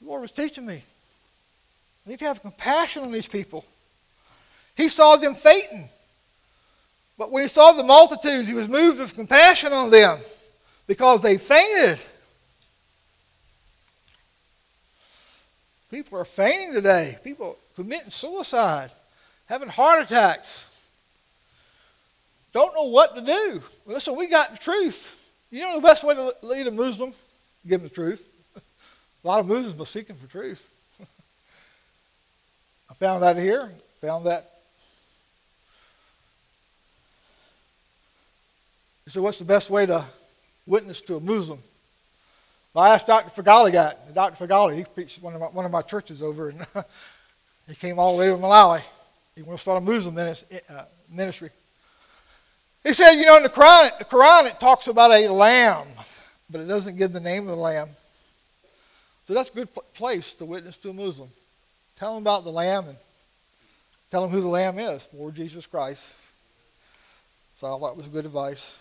The 0.00 0.08
Lord 0.08 0.22
was 0.22 0.32
teaching 0.32 0.66
me. 0.66 0.82
I 2.04 2.10
need 2.10 2.18
to 2.18 2.24
have 2.24 2.42
compassion 2.42 3.04
on 3.04 3.12
these 3.12 3.28
people. 3.28 3.64
He 4.78 4.88
saw 4.88 5.16
them 5.16 5.34
fainting. 5.34 5.88
But 7.18 7.32
when 7.32 7.42
he 7.42 7.48
saw 7.48 7.72
the 7.72 7.82
multitudes, 7.82 8.46
he 8.46 8.54
was 8.54 8.68
moved 8.68 9.00
with 9.00 9.12
compassion 9.12 9.72
on 9.72 9.90
them 9.90 10.20
because 10.86 11.20
they 11.20 11.36
fainted. 11.36 11.98
People 15.90 16.16
are 16.20 16.24
fainting 16.24 16.72
today. 16.72 17.18
People 17.24 17.58
committing 17.74 18.10
suicide, 18.10 18.90
having 19.46 19.68
heart 19.68 20.04
attacks. 20.04 20.66
Don't 22.52 22.72
know 22.72 22.84
what 22.84 23.16
to 23.16 23.20
do. 23.20 23.62
Listen, 23.84 24.14
we 24.14 24.28
got 24.28 24.52
the 24.52 24.58
truth. 24.58 25.16
You 25.50 25.62
know 25.62 25.74
the 25.74 25.82
best 25.82 26.04
way 26.04 26.14
to 26.14 26.32
lead 26.42 26.68
a 26.68 26.70
Muslim? 26.70 27.12
Give 27.66 27.80
them 27.80 27.88
the 27.88 27.94
truth. 27.94 28.24
a 28.56 29.26
lot 29.26 29.40
of 29.40 29.48
Muslims 29.48 29.80
are 29.80 29.86
seeking 29.86 30.14
for 30.14 30.30
truth. 30.30 30.64
I 32.90 32.94
found 32.94 33.24
that 33.24 33.36
here. 33.36 33.72
Found 34.02 34.26
that 34.26 34.57
He 39.08 39.12
said, 39.12 39.22
What's 39.22 39.38
the 39.38 39.46
best 39.46 39.70
way 39.70 39.86
to 39.86 40.04
witness 40.66 41.00
to 41.00 41.16
a 41.16 41.20
Muslim? 41.20 41.60
Well, 42.74 42.84
I 42.84 42.90
asked 42.90 43.06
Dr. 43.06 43.30
Fagali. 43.30 43.72
Dr. 44.12 44.46
Fagali, 44.46 44.76
he 44.76 44.84
preached 44.84 45.22
one 45.22 45.32
of 45.32 45.40
my, 45.40 45.46
one 45.46 45.64
of 45.64 45.70
my 45.70 45.80
churches 45.80 46.22
over, 46.22 46.50
and 46.50 46.66
he 47.66 47.74
came 47.74 47.98
all 47.98 48.14
the 48.14 48.18
way 48.18 48.26
to 48.28 48.36
Malawi. 48.36 48.82
He 49.34 49.40
wanted 49.40 49.56
to 49.56 49.62
start 49.62 49.78
a 49.78 49.80
Muslim 49.80 50.18
uh, 50.18 50.84
ministry. 51.10 51.48
He 52.84 52.92
said, 52.92 53.14
You 53.14 53.24
know, 53.24 53.38
in 53.38 53.44
the 53.44 53.48
Quran, 53.48 53.96
the 53.98 54.04
Quran, 54.04 54.44
it 54.44 54.60
talks 54.60 54.88
about 54.88 55.10
a 55.10 55.26
lamb, 55.32 55.86
but 56.50 56.60
it 56.60 56.66
doesn't 56.66 56.98
give 56.98 57.14
the 57.14 57.20
name 57.20 57.44
of 57.44 57.56
the 57.56 57.62
lamb. 57.62 57.88
So 59.26 59.32
that's 59.32 59.48
a 59.48 59.54
good 59.54 59.70
place 59.94 60.34
to 60.34 60.44
witness 60.44 60.76
to 60.76 60.90
a 60.90 60.92
Muslim. 60.92 61.30
Tell 61.98 62.12
them 62.12 62.24
about 62.24 62.44
the 62.44 62.52
lamb 62.52 62.88
and 62.88 62.98
tell 64.10 64.20
them 64.20 64.30
who 64.30 64.42
the 64.42 64.48
lamb 64.48 64.78
is, 64.78 65.08
Lord 65.14 65.34
Jesus 65.34 65.64
Christ. 65.64 66.14
So 67.56 67.74
I 67.74 67.80
thought 67.80 67.96
was 67.96 68.06
good 68.08 68.26
advice. 68.26 68.80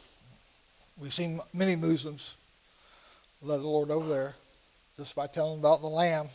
We've 0.99 1.13
seen 1.13 1.39
many 1.53 1.75
Muslims 1.75 2.33
led 3.43 3.59
the 3.59 3.67
Lord 3.67 3.91
over 3.91 4.09
there 4.09 4.33
just 4.97 5.15
by 5.15 5.27
telling 5.27 5.51
them 5.51 5.59
about 5.59 5.81
the 5.81 5.87
Lamb. 5.87 6.27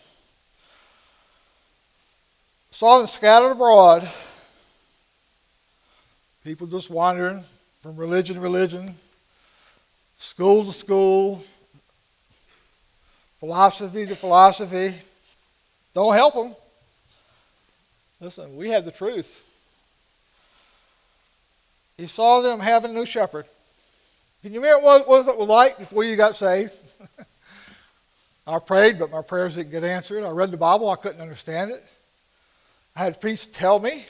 Saw 2.71 2.99
them 2.99 3.09
scattered 3.09 3.51
abroad. 3.51 4.09
People 6.45 6.69
just 6.69 6.91
wandering 6.91 7.43
from 7.83 7.97
religion 7.97 8.37
to 8.37 8.41
religion, 8.41 8.95
school 10.17 10.65
to 10.65 10.73
school, 10.73 11.43
philosophy 13.41 14.07
to 14.07 14.15
philosophy. 14.15 14.95
Don't 15.93 16.15
help 16.15 16.35
them. 16.35 16.55
Listen, 18.21 18.57
we 18.57 18.71
have 18.71 18.85
the 18.85 18.93
truth. 18.93 19.45
He 21.97 22.07
saw 22.07 22.41
them 22.41 22.61
having 22.61 22.93
a 22.93 22.95
new 22.95 23.07
shepherd. 23.07 23.47
Can 24.43 24.53
you 24.53 24.61
remember 24.61 24.85
what, 24.85 25.09
what 25.09 25.29
it 25.29 25.39
was 25.39 25.49
like 25.49 25.79
before 25.79 26.03
you 26.03 26.17
got 26.17 26.35
saved? 26.35 26.75
I 28.47 28.59
prayed, 28.59 28.99
but 28.99 29.11
my 29.11 29.23
prayers 29.23 29.55
didn't 29.55 29.71
get 29.71 29.85
answered. 29.85 30.25
I 30.25 30.31
read 30.31 30.51
the 30.51 30.57
Bible, 30.57 30.91
I 30.91 30.97
couldn't 30.97 31.21
understand 31.21 31.71
it. 31.71 31.85
I 32.97 33.05
had 33.05 33.15
a 33.15 33.19
priest 33.19 33.55
tell 33.55 33.79
me. 33.79 34.05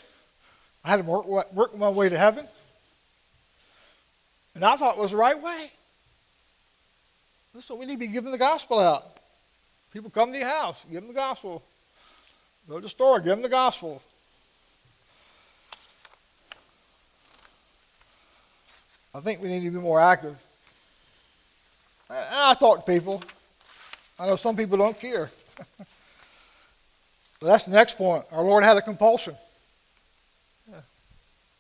I 0.84 0.90
had 0.90 0.96
to 0.96 1.02
work, 1.02 1.52
work 1.52 1.76
my 1.76 1.90
way 1.90 2.08
to 2.08 2.16
heaven. 2.16 2.46
And 4.54 4.64
I 4.64 4.76
thought 4.76 4.96
it 4.96 5.00
was 5.00 5.10
the 5.10 5.18
right 5.18 5.40
way. 5.40 5.70
Listen, 7.54 7.76
we 7.78 7.84
need 7.84 7.94
to 7.94 7.98
be 7.98 8.06
giving 8.06 8.32
the 8.32 8.38
gospel 8.38 8.78
out. 8.80 9.04
People 9.92 10.08
come 10.08 10.32
to 10.32 10.38
your 10.38 10.48
house, 10.48 10.84
give 10.90 11.02
them 11.02 11.08
the 11.08 11.14
gospel. 11.14 11.62
Go 12.68 12.76
to 12.76 12.80
the 12.80 12.88
store, 12.88 13.18
give 13.18 13.28
them 13.28 13.42
the 13.42 13.50
gospel. 13.50 14.02
I 19.14 19.20
think 19.20 19.42
we 19.42 19.48
need 19.48 19.64
to 19.64 19.70
be 19.70 19.78
more 19.78 20.00
active. 20.00 20.36
And 22.08 22.26
I 22.30 22.54
talk 22.54 22.84
to 22.84 22.92
people. 22.92 23.22
I 24.18 24.26
know 24.26 24.36
some 24.36 24.56
people 24.56 24.78
don't 24.78 24.98
care. 24.98 25.30
but 25.78 27.46
that's 27.46 27.64
the 27.64 27.72
next 27.72 27.96
point. 27.96 28.24
Our 28.32 28.42
Lord 28.42 28.64
had 28.64 28.76
a 28.76 28.82
compulsion. 28.82 29.34
Yeah. 30.70 30.80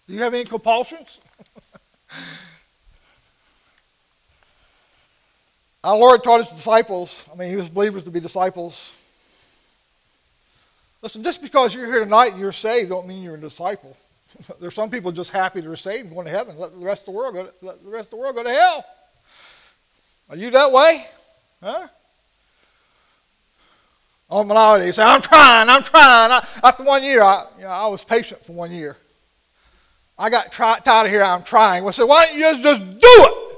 Do 0.06 0.12
you 0.14 0.20
have 0.20 0.32
any 0.34 0.44
compulsions? 0.44 1.20
Our 5.84 5.96
Lord 5.96 6.22
taught 6.22 6.44
his 6.44 6.52
disciples, 6.52 7.24
I 7.32 7.36
mean, 7.36 7.50
he 7.50 7.56
was 7.56 7.68
believers 7.68 8.04
to 8.04 8.10
be 8.10 8.20
disciples. 8.20 8.92
Listen, 11.02 11.24
just 11.24 11.42
because 11.42 11.74
you're 11.74 11.86
here 11.86 11.98
tonight 11.98 12.32
and 12.32 12.40
you're 12.40 12.52
saved 12.52 12.90
don't 12.90 13.08
mean 13.08 13.22
you're 13.22 13.34
a 13.34 13.40
disciple. 13.40 13.96
There's 14.60 14.74
some 14.74 14.90
people 14.90 15.12
just 15.12 15.30
happy 15.30 15.60
they're 15.60 15.76
saved 15.76 16.06
and 16.06 16.14
going 16.14 16.26
to 16.26 16.32
heaven. 16.32 16.56
Let 16.58 16.72
the 16.78 16.84
rest 16.84 17.02
of 17.02 17.06
the 17.06 17.12
world 17.12 17.34
go 17.34 17.44
to, 17.46 17.52
let 17.62 17.84
the 17.84 17.90
rest 17.90 18.06
of 18.06 18.10
the 18.10 18.16
world 18.16 18.36
go 18.36 18.42
to 18.42 18.50
hell. 18.50 18.84
Are 20.30 20.36
you 20.36 20.50
that 20.50 20.72
way? 20.72 21.06
Huh? 21.62 21.88
On 24.30 24.48
Malawi, 24.48 24.78
they 24.78 24.92
say, 24.92 25.02
I'm 25.02 25.20
trying, 25.20 25.68
I'm 25.68 25.82
trying. 25.82 26.32
I, 26.32 26.46
after 26.64 26.84
one 26.84 27.04
year, 27.04 27.22
I, 27.22 27.46
you 27.58 27.64
know, 27.64 27.68
I 27.68 27.86
was 27.88 28.02
patient 28.02 28.42
for 28.42 28.52
one 28.52 28.72
year. 28.72 28.96
I 30.18 30.30
got 30.30 30.50
try, 30.50 30.78
tired 30.78 31.06
of 31.06 31.10
here, 31.10 31.22
I'm 31.22 31.42
trying. 31.42 31.86
I 31.86 31.90
said, 31.90 32.04
why 32.04 32.26
don't 32.26 32.36
you 32.36 32.42
just, 32.42 32.62
just 32.62 32.80
do 32.80 32.98
it? 33.02 33.56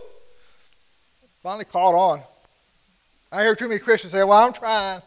Finally 1.42 1.66
caught 1.66 1.94
on. 1.94 2.22
I 3.30 3.42
hear 3.42 3.54
too 3.54 3.68
many 3.68 3.78
Christians 3.78 4.12
say, 4.12 4.24
well, 4.24 4.44
I'm 4.44 4.52
trying. 4.52 5.00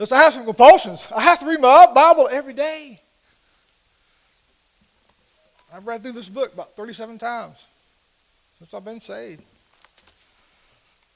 I 0.00 0.22
have 0.22 0.34
some 0.34 0.44
compulsions. 0.44 1.06
I 1.14 1.22
have 1.22 1.40
to 1.40 1.46
read 1.46 1.60
my 1.60 1.86
Bible 1.94 2.28
every 2.30 2.52
day. 2.52 3.00
I've 5.72 5.86
read 5.86 6.02
through 6.02 6.12
this 6.12 6.28
book 6.28 6.52
about 6.52 6.76
37 6.76 7.18
times 7.18 7.66
since 8.58 8.72
I've 8.72 8.84
been 8.84 9.00
saved. 9.00 9.42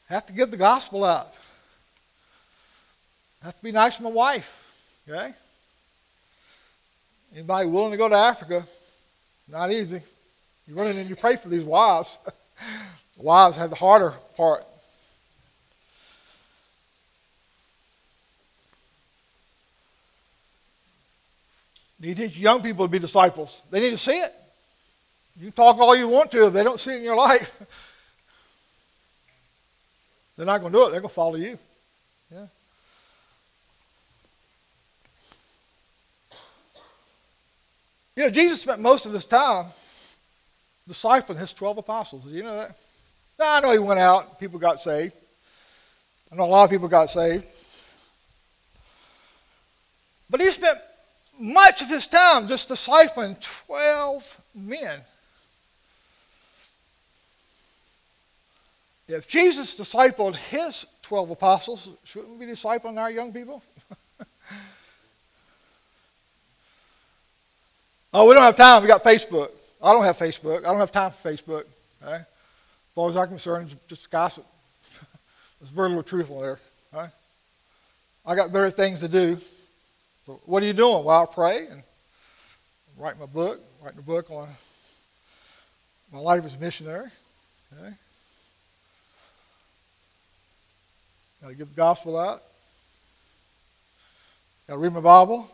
I 0.09 0.15
have 0.15 0.27
to 0.27 0.33
get 0.33 0.51
the 0.51 0.57
gospel 0.57 1.05
out. 1.05 1.33
I 3.43 3.47
have 3.47 3.55
to 3.55 3.63
be 3.63 3.73
nice 3.73 3.97
to 3.97 4.03
my 4.03 4.11
wife. 4.11 4.57
Okay? 5.09 5.33
Anybody 7.35 7.69
willing 7.69 7.93
to 7.93 7.97
go 7.97 8.09
to 8.09 8.17
Africa? 8.17 8.65
Not 9.49 9.71
easy. 9.71 10.03
You 10.67 10.75
run 10.75 10.89
in 10.89 10.99
and 10.99 11.09
you 11.09 11.17
pray 11.17 11.37
for 11.37 11.49
these 11.49 11.65
wives. 11.65 12.19
the 12.25 12.33
wives 13.23 13.57
have 13.57 13.71
the 13.71 13.77
harder 13.77 14.15
part. 14.37 14.65
You 22.01 22.15
teach 22.15 22.37
young 22.37 22.63
people 22.63 22.87
to 22.87 22.91
be 22.91 22.99
disciples. 22.99 23.63
They 23.71 23.81
need 23.81 23.91
to 23.91 23.99
see 23.99 24.19
it. 24.19 24.33
You 25.39 25.51
talk 25.51 25.79
all 25.79 25.95
you 25.95 26.09
want 26.09 26.31
to 26.33 26.47
if 26.47 26.53
they 26.53 26.65
don't 26.65 26.81
see 26.81 26.93
it 26.93 26.97
in 26.97 27.03
your 27.03 27.17
life. 27.17 27.57
They're 30.37 30.47
not 30.47 30.61
going 30.61 30.73
to 30.73 30.79
do 30.79 30.87
it. 30.87 30.93
They're 30.93 31.01
going 31.01 31.11
to 31.11 31.15
follow 31.15 31.37
you. 31.37 31.59
Yeah. 32.33 32.47
You 38.17 38.25
know, 38.25 38.31
Jesus 38.31 38.63
spent 38.63 38.81
most 38.81 39.05
of 39.05 39.13
his 39.13 39.27
time 39.27 39.67
discipling 40.89 41.37
his 41.37 41.53
12 41.53 41.79
apostles. 41.79 42.25
Did 42.25 42.33
you 42.33 42.43
know 42.43 42.57
that? 42.57 42.75
Now, 43.39 43.57
I 43.57 43.61
know 43.61 43.73
he 43.73 43.79
went 43.79 44.01
out, 44.01 44.41
people 44.41 44.59
got 44.59 44.81
saved. 44.81 45.13
I 46.33 46.37
know 46.37 46.45
a 46.45 46.47
lot 46.47 46.65
of 46.65 46.71
people 46.71 46.89
got 46.89 47.11
saved. 47.11 47.45
But 50.29 50.41
he 50.41 50.51
spent 50.51 50.79
much 51.41 51.81
of 51.81 51.89
his 51.89 52.07
time 52.07 52.47
just 52.47 52.69
discipling 52.69 53.41
12 53.67 54.41
men. 54.55 55.01
If 59.09 59.27
Jesus 59.27 59.75
discipled 59.75 60.37
his 60.37 60.87
12 61.03 61.31
apostles, 61.31 61.89
shouldn't 62.05 62.39
we 62.39 62.47
be 62.47 62.53
discipling 62.53 62.99
our 62.99 63.11
young 63.11 63.33
people? 63.33 63.63
oh, 68.15 68.29
we 68.29 68.35
don't 68.35 68.45
have 68.45 68.57
time. 68.57 68.83
We 68.83 68.89
got 68.89 69.03
Facebook. 69.03 69.51
I 69.83 69.93
don't 69.93 70.05
have 70.05 70.17
Facebook. 70.17 70.59
I 70.59 70.69
don't 70.69 70.79
have 70.79 70.93
time 70.93 71.11
for 71.11 71.29
Facebook. 71.29 71.65
Okay? 72.03 72.15
As 72.17 72.27
far 72.95 73.09
as 73.09 73.17
I'm 73.17 73.29
concerned, 73.29 73.75
just 73.89 74.11
gossip. 74.11 74.47
There's 75.61 75.71
very 75.71 75.89
little 75.89 76.05
truth 76.05 76.29
there. 76.29 76.61
Okay? 76.95 77.09
I 78.27 78.37
got 78.37 78.53
better 78.53 78.71
things 78.71 79.01
to 79.01 79.09
do. 79.09 79.39
So 80.31 80.41
what 80.45 80.63
are 80.63 80.67
you 80.67 80.73
doing? 80.73 81.03
Well, 81.03 81.25
I 81.25 81.27
pray 81.27 81.67
and 81.67 81.83
write 82.97 83.19
my 83.19 83.27
book, 83.27 83.61
writing 83.83 83.99
a 83.99 84.03
book 84.03 84.31
on 84.31 84.49
my 86.13 86.21
life 86.21 86.45
as 86.45 86.55
a 86.55 86.59
missionary. 86.61 87.09
Okay? 87.73 87.91
Got 91.43 91.49
to 91.49 91.55
get 91.57 91.69
the 91.69 91.75
gospel 91.75 92.17
out. 92.17 92.45
Got 94.69 94.75
to 94.75 94.79
read 94.79 94.93
my 94.93 95.01
Bible. 95.01 95.51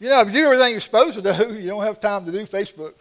You 0.00 0.08
know, 0.08 0.22
if 0.22 0.28
you 0.28 0.32
do 0.32 0.44
everything 0.46 0.70
you're 0.70 0.80
supposed 0.80 1.22
to 1.22 1.22
do, 1.22 1.54
you 1.60 1.68
don't 1.68 1.82
have 1.82 2.00
time 2.00 2.24
to 2.24 2.32
do 2.32 2.46
Facebook. 2.46 2.94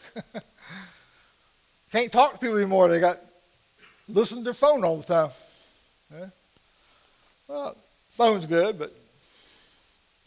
Can't 1.93 2.11
talk 2.11 2.33
to 2.33 2.39
people 2.39 2.57
anymore. 2.57 2.89
They 2.89 2.99
got 2.99 3.19
listen 4.09 4.39
to 4.39 4.43
their 4.43 4.53
phone 4.53 4.83
all 4.83 4.97
the 4.97 5.03
time. 5.05 5.29
Yeah? 6.13 6.25
Well, 7.47 7.77
phone's 8.09 8.45
good, 8.45 8.77
but 8.77 8.97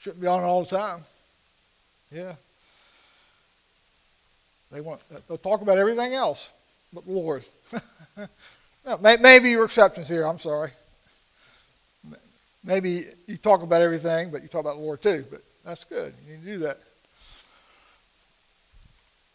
Shouldn't 0.05 0.21
be 0.21 0.27
on 0.27 0.45
all 0.45 0.65
the 0.65 0.77
time. 0.77 1.01
Yeah. 2.13 2.35
They 4.71 4.83
want 4.83 5.01
they'll 5.27 5.39
talk 5.39 5.63
about 5.63 5.79
everything 5.79 6.13
else 6.13 6.53
but 6.93 7.07
the 7.07 7.13
Lord. 7.13 7.43
maybe 9.01 9.51
your 9.51 9.65
exceptions 9.65 10.07
here. 10.07 10.27
I'm 10.27 10.39
sorry. 10.39 10.73
Maybe 12.63 13.07
you 13.27 13.39
talk 13.39 13.63
about 13.63 13.81
everything, 13.81 14.31
but 14.31 14.43
you 14.43 14.49
talk 14.49 14.61
about 14.61 14.77
the 14.77 14.83
Lord 14.83 15.01
too. 15.01 15.25
But 15.31 15.41
that's 15.65 15.85
good. 15.85 16.13
You 16.27 16.35
need 16.35 16.45
to 16.45 16.53
do 16.53 16.59
that. 16.59 16.81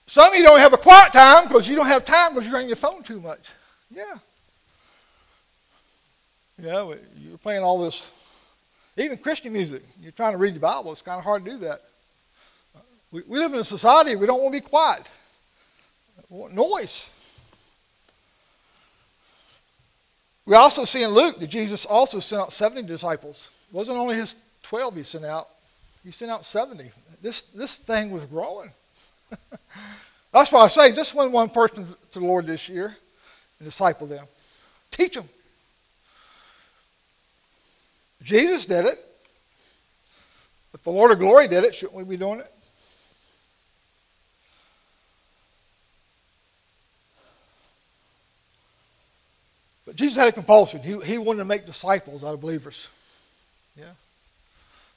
Some 0.05 0.31
of 0.31 0.37
you 0.37 0.43
don't 0.43 0.59
have 0.59 0.73
a 0.73 0.77
quiet 0.77 1.13
time 1.13 1.47
because 1.47 1.67
you 1.67 1.77
don't 1.77 1.87
have 1.87 2.05
time 2.05 2.35
because 2.35 2.47
you're 2.47 2.57
on 2.57 2.67
your 2.67 2.75
phone 2.75 3.01
too 3.01 3.19
much. 3.19 3.49
Yeah. 3.89 4.19
Yeah, 6.61 6.93
you're 7.17 7.39
playing 7.39 7.63
all 7.63 7.81
this 7.83 8.07
even 8.99 9.17
Christian 9.17 9.53
music, 9.53 9.83
you're 10.01 10.11
trying 10.11 10.33
to 10.33 10.37
read 10.37 10.55
the 10.55 10.59
Bible, 10.59 10.91
it's 10.91 11.01
kind 11.01 11.17
of 11.17 11.23
hard 11.23 11.45
to 11.45 11.51
do 11.51 11.57
that. 11.59 11.81
We, 13.11 13.21
we 13.27 13.39
live 13.39 13.53
in 13.53 13.59
a 13.59 13.63
society, 13.63 14.15
we 14.15 14.27
don't 14.27 14.41
want 14.41 14.53
to 14.53 14.61
be 14.61 14.67
quiet. 14.67 15.07
We 16.29 16.39
want 16.39 16.53
noise. 16.53 17.11
We 20.45 20.55
also 20.55 20.83
see 20.83 21.03
in 21.03 21.11
Luke 21.11 21.39
that 21.39 21.47
Jesus 21.47 21.85
also 21.85 22.19
sent 22.19 22.41
out 22.41 22.53
70 22.53 22.87
disciples. 22.87 23.49
It 23.69 23.75
wasn't 23.75 23.97
only 23.97 24.15
his 24.15 24.35
12 24.63 24.95
he 24.95 25.03
sent 25.03 25.25
out, 25.25 25.47
he 26.03 26.11
sent 26.11 26.31
out 26.31 26.45
70. 26.45 26.91
This, 27.21 27.41
this 27.41 27.75
thing 27.75 28.11
was 28.11 28.25
growing. 28.25 28.71
That's 30.31 30.51
why 30.51 30.61
I 30.61 30.67
say 30.67 30.91
just 30.91 31.15
win 31.15 31.31
one 31.31 31.49
person 31.49 31.87
to 32.11 32.19
the 32.19 32.25
Lord 32.25 32.45
this 32.45 32.69
year 32.69 32.95
and 33.59 33.67
disciple 33.67 34.07
them. 34.07 34.25
Teach 34.91 35.15
them. 35.15 35.29
Jesus 38.23 38.65
did 38.65 38.85
it. 38.85 39.05
If 40.73 40.83
the 40.83 40.91
Lord 40.91 41.11
of 41.11 41.19
glory 41.19 41.47
did 41.47 41.63
it, 41.63 41.73
shouldn't 41.73 41.97
we 41.97 42.03
be 42.03 42.17
doing 42.17 42.39
it? 42.39 42.51
But 49.85 49.95
Jesus 49.95 50.17
had 50.17 50.27
a 50.27 50.31
compulsion. 50.31 50.83
He, 50.83 50.99
he 50.99 51.17
wanted 51.17 51.39
to 51.39 51.45
make 51.45 51.65
disciples 51.65 52.23
out 52.23 52.35
of 52.35 52.41
believers. 52.41 52.89
Yeah. 53.75 53.85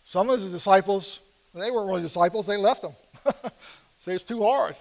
Some 0.04 0.28
of 0.28 0.42
the 0.42 0.50
disciples, 0.50 1.20
they 1.54 1.70
weren't 1.70 1.88
really 1.88 2.02
disciples, 2.02 2.46
they 2.46 2.58
left 2.58 2.82
them. 2.82 2.92
Say 4.00 4.12
it's 4.14 4.24
too 4.24 4.42
hard. 4.42 4.76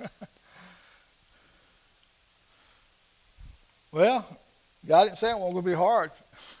well, 3.92 4.26
God 4.84 5.04
didn't 5.04 5.18
say 5.18 5.30
it 5.30 5.34
was 5.34 5.52
going 5.52 5.64
to 5.64 5.70
be 5.70 5.76
hard. 5.76 6.10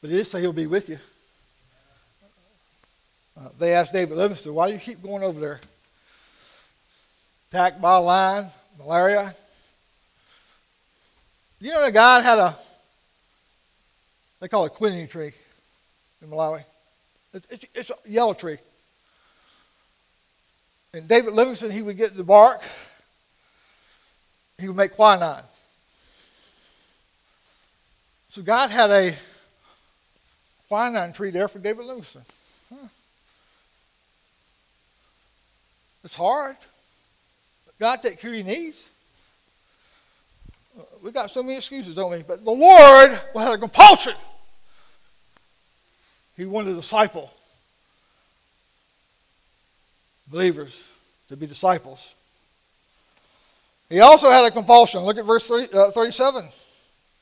but 0.00 0.10
He 0.10 0.16
did 0.16 0.26
say 0.26 0.40
He'll 0.40 0.52
be 0.52 0.66
with 0.66 0.88
you. 0.88 0.98
Uh, 3.40 3.48
they 3.58 3.72
asked 3.72 3.92
David 3.92 4.16
Livingstone, 4.16 4.54
why 4.54 4.68
do 4.68 4.74
you 4.74 4.80
keep 4.80 5.02
going 5.02 5.22
over 5.22 5.40
there? 5.40 5.60
Attacked 7.50 7.80
by 7.80 7.96
a 7.96 8.00
lion, 8.00 8.46
malaria. 8.78 9.34
You 11.60 11.72
know 11.72 11.82
that 11.82 11.92
God 11.92 12.22
had 12.22 12.38
a, 12.38 12.56
they 14.40 14.48
call 14.48 14.64
it 14.66 14.72
quinine 14.72 15.08
tree 15.08 15.32
in 16.22 16.28
Malawi. 16.28 16.64
It, 17.32 17.44
it, 17.50 17.64
it's 17.74 17.90
a 17.90 18.08
yellow 18.08 18.34
tree. 18.34 18.58
And 20.92 21.06
David 21.06 21.32
Livingstone, 21.32 21.70
he 21.70 21.82
would 21.82 21.96
get 21.96 22.16
the 22.16 22.24
bark, 22.24 22.62
he 24.58 24.68
would 24.68 24.76
make 24.76 24.92
quinine. 24.92 25.42
So 28.30 28.42
God 28.42 28.70
had 28.70 28.90
a 28.90 29.14
quinine 30.70 31.12
tree 31.12 31.30
there 31.30 31.48
for 31.48 31.58
David 31.58 31.84
Livingstone. 31.84 32.22
Huh. 32.72 32.86
It's 36.04 36.14
hard. 36.14 36.56
God 37.80 38.00
take 38.02 38.20
care 38.20 38.30
of 38.30 38.36
your 38.36 38.46
needs. 38.46 38.88
We 41.02 41.10
got 41.10 41.30
so 41.30 41.42
many 41.42 41.56
excuses, 41.56 41.96
don't 41.96 42.12
we? 42.12 42.22
But 42.22 42.44
the 42.44 42.52
Lord 42.52 43.10
have 43.34 43.54
a 43.54 43.58
compulsion. 43.58 44.14
He 46.36 46.46
wanted 46.46 46.70
a 46.72 46.76
disciple, 46.76 47.30
believers, 50.28 50.86
to 51.28 51.36
be 51.36 51.46
disciples. 51.46 52.14
He 53.88 53.98
also 54.00 54.30
had 54.30 54.44
a 54.44 54.52
compulsion. 54.52 55.00
Look 55.00 55.18
at 55.18 55.24
verse 55.24 55.48
30, 55.48 55.72
uh, 55.72 55.90
37. 55.90 56.48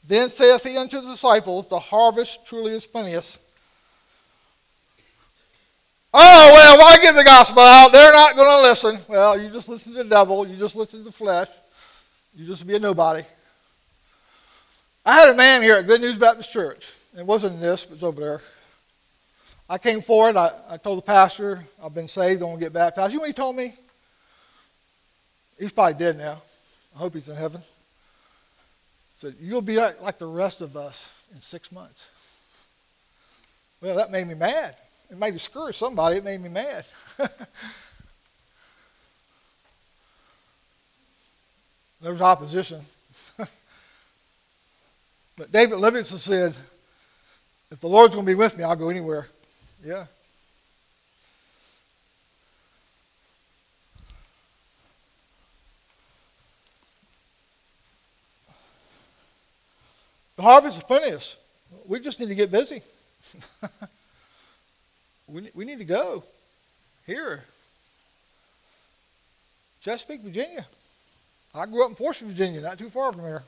Then 0.04 0.30
saith 0.30 0.64
he 0.64 0.76
unto 0.76 1.00
the 1.00 1.10
disciples, 1.10 1.68
The 1.68 1.78
harvest 1.78 2.46
truly 2.46 2.72
is 2.72 2.86
plenteous 2.86 3.38
Oh, 6.12 6.50
well, 6.54 6.78
why 6.78 6.98
give 6.98 7.14
the 7.14 7.24
gospel 7.24 7.62
out? 7.62 7.92
They're 7.92 8.12
not 8.12 8.34
going 8.34 8.48
to 8.48 8.62
listen. 8.62 8.98
Well, 9.08 9.40
you 9.40 9.50
just 9.50 9.68
listen 9.68 9.92
to 9.92 10.02
the 10.02 10.08
devil. 10.08 10.46
You 10.46 10.56
just 10.56 10.74
listen 10.74 11.00
to 11.00 11.04
the 11.04 11.12
flesh. 11.12 11.48
You 12.34 12.46
just 12.46 12.66
be 12.66 12.76
a 12.76 12.78
nobody. 12.78 13.24
I 15.04 15.20
had 15.20 15.28
a 15.28 15.34
man 15.34 15.62
here 15.62 15.76
at 15.76 15.86
Good 15.86 16.00
News 16.00 16.18
Baptist 16.18 16.50
Church. 16.50 16.92
It 17.16 17.26
wasn't 17.26 17.54
in 17.54 17.60
this, 17.60 17.84
but 17.84 17.94
it's 17.94 18.02
over 18.02 18.20
there. 18.20 18.42
I 19.68 19.76
came 19.76 20.00
forward. 20.00 20.36
I, 20.36 20.50
I 20.70 20.76
told 20.78 20.98
the 20.98 21.02
pastor, 21.02 21.62
I've 21.82 21.94
been 21.94 22.08
saved. 22.08 22.40
I 22.42 22.46
want 22.46 22.58
to 22.58 22.64
get 22.64 22.72
baptized. 22.72 23.12
You 23.12 23.18
know 23.18 23.22
what 23.22 23.28
he 23.28 23.34
told 23.34 23.56
me? 23.56 23.74
He's 25.58 25.72
probably 25.72 25.98
dead 25.98 26.16
now. 26.16 26.40
I 26.96 26.98
hope 26.98 27.14
he's 27.14 27.28
in 27.28 27.36
heaven. 27.36 27.60
Said, 29.18 29.34
You'll 29.40 29.60
be 29.62 29.76
like, 29.76 30.18
the 30.18 30.26
rest 30.26 30.60
of 30.60 30.76
us 30.76 31.12
in 31.34 31.40
six 31.40 31.72
months. 31.72 32.08
Well, 33.80 33.96
that 33.96 34.12
made 34.12 34.28
me 34.28 34.34
mad. 34.34 34.76
It 35.10 35.18
made 35.18 35.32
me 35.32 35.38
discourage 35.38 35.76
somebody. 35.76 36.18
It 36.18 36.24
made 36.24 36.40
me 36.40 36.48
mad. 36.48 36.84
there 42.00 42.12
was 42.12 42.20
opposition. 42.20 42.80
but 45.36 45.50
David 45.50 45.78
Livingstone 45.78 46.18
said, 46.18 46.54
if 47.70 47.80
the 47.80 47.88
Lord's 47.88 48.14
going 48.14 48.24
to 48.24 48.30
be 48.30 48.36
with 48.36 48.56
me, 48.56 48.62
I'll 48.64 48.76
go 48.76 48.88
anywhere. 48.88 49.26
Yeah. 49.84 50.06
The 60.38 60.44
harvest 60.44 60.78
is 60.78 60.84
plenteous. 60.84 61.34
We 61.88 61.98
just 61.98 62.20
need 62.20 62.28
to 62.28 62.34
get 62.36 62.52
busy. 62.52 62.80
we, 65.26 65.50
we 65.52 65.64
need 65.64 65.78
to 65.78 65.84
go 65.84 66.22
here. 67.08 67.42
Chesapeake, 69.82 70.20
Virginia. 70.20 70.64
I 71.52 71.66
grew 71.66 71.82
up 71.82 71.90
in 71.90 71.96
Portsmouth, 71.96 72.30
Virginia, 72.30 72.60
not 72.60 72.78
too 72.78 72.88
far 72.88 73.12
from 73.12 73.22
here. 73.22 73.42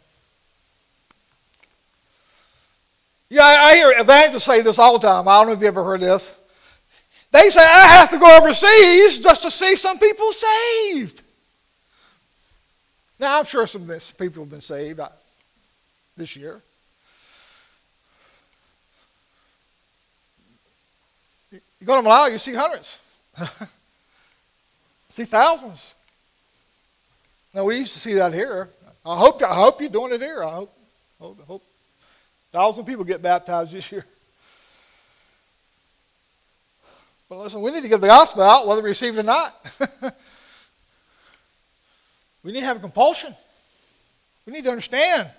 Yeah, 3.29 3.45
I, 3.45 3.69
I 3.69 3.75
hear 3.77 3.95
evangelists 3.97 4.47
say 4.47 4.61
this 4.61 4.81
all 4.81 4.99
the 4.99 5.07
time. 5.07 5.29
I 5.29 5.39
don't 5.39 5.47
know 5.47 5.53
if 5.53 5.61
you 5.61 5.69
ever 5.69 5.85
heard 5.85 6.01
this. 6.01 6.37
They 7.31 7.51
say, 7.51 7.61
I 7.61 7.87
have 7.87 8.11
to 8.11 8.19
go 8.19 8.37
overseas 8.37 9.21
just 9.21 9.43
to 9.43 9.51
see 9.53 9.77
some 9.77 10.01
people 10.01 10.33
saved. 10.33 11.23
Now, 13.21 13.39
I'm 13.39 13.45
sure 13.45 13.65
some 13.69 13.89
people 14.19 14.43
have 14.43 14.51
been 14.51 14.61
saved 14.61 14.99
uh, 14.99 15.11
this 16.17 16.35
year. 16.35 16.61
You 21.81 21.87
go 21.87 22.01
to 22.01 22.07
Malawi, 22.07 22.33
you 22.33 22.39
see 22.39 22.55
hundreds, 22.55 22.99
see 25.09 25.25
thousands. 25.25 25.95
Now 27.55 27.65
we 27.65 27.79
used 27.79 27.95
to 27.95 27.99
see 27.99 28.15
that 28.15 28.33
here. 28.35 28.69
I 29.05 29.17
hope 29.17 29.43
I 29.43 29.55
hope 29.55 29.81
you're 29.81 29.89
doing 29.89 30.13
it 30.13 30.21
here. 30.21 30.45
I 30.45 30.51
hope 30.51 30.77
hope, 31.19 31.41
hope 31.47 31.63
thousand 32.53 32.85
people 32.85 33.05
get 33.05 33.23
baptized 33.23 33.73
this 33.73 33.91
year. 33.91 34.05
But 37.31 37.39
listen, 37.39 37.63
we 37.63 37.71
need 37.71 37.83
to 37.83 37.89
get 37.89 38.01
the 38.01 38.09
gospel 38.09 38.43
out, 38.43 38.67
whether 38.67 38.83
we 38.83 38.89
receive 38.89 39.17
it 39.17 39.21
or 39.21 39.23
not. 39.23 39.55
we 42.43 42.53
need 42.53 42.61
to 42.61 42.67
have 42.67 42.77
a 42.77 42.81
compulsion. 42.81 43.35
We 44.45 44.53
need 44.53 44.65
to 44.65 44.71
understand 44.71 45.31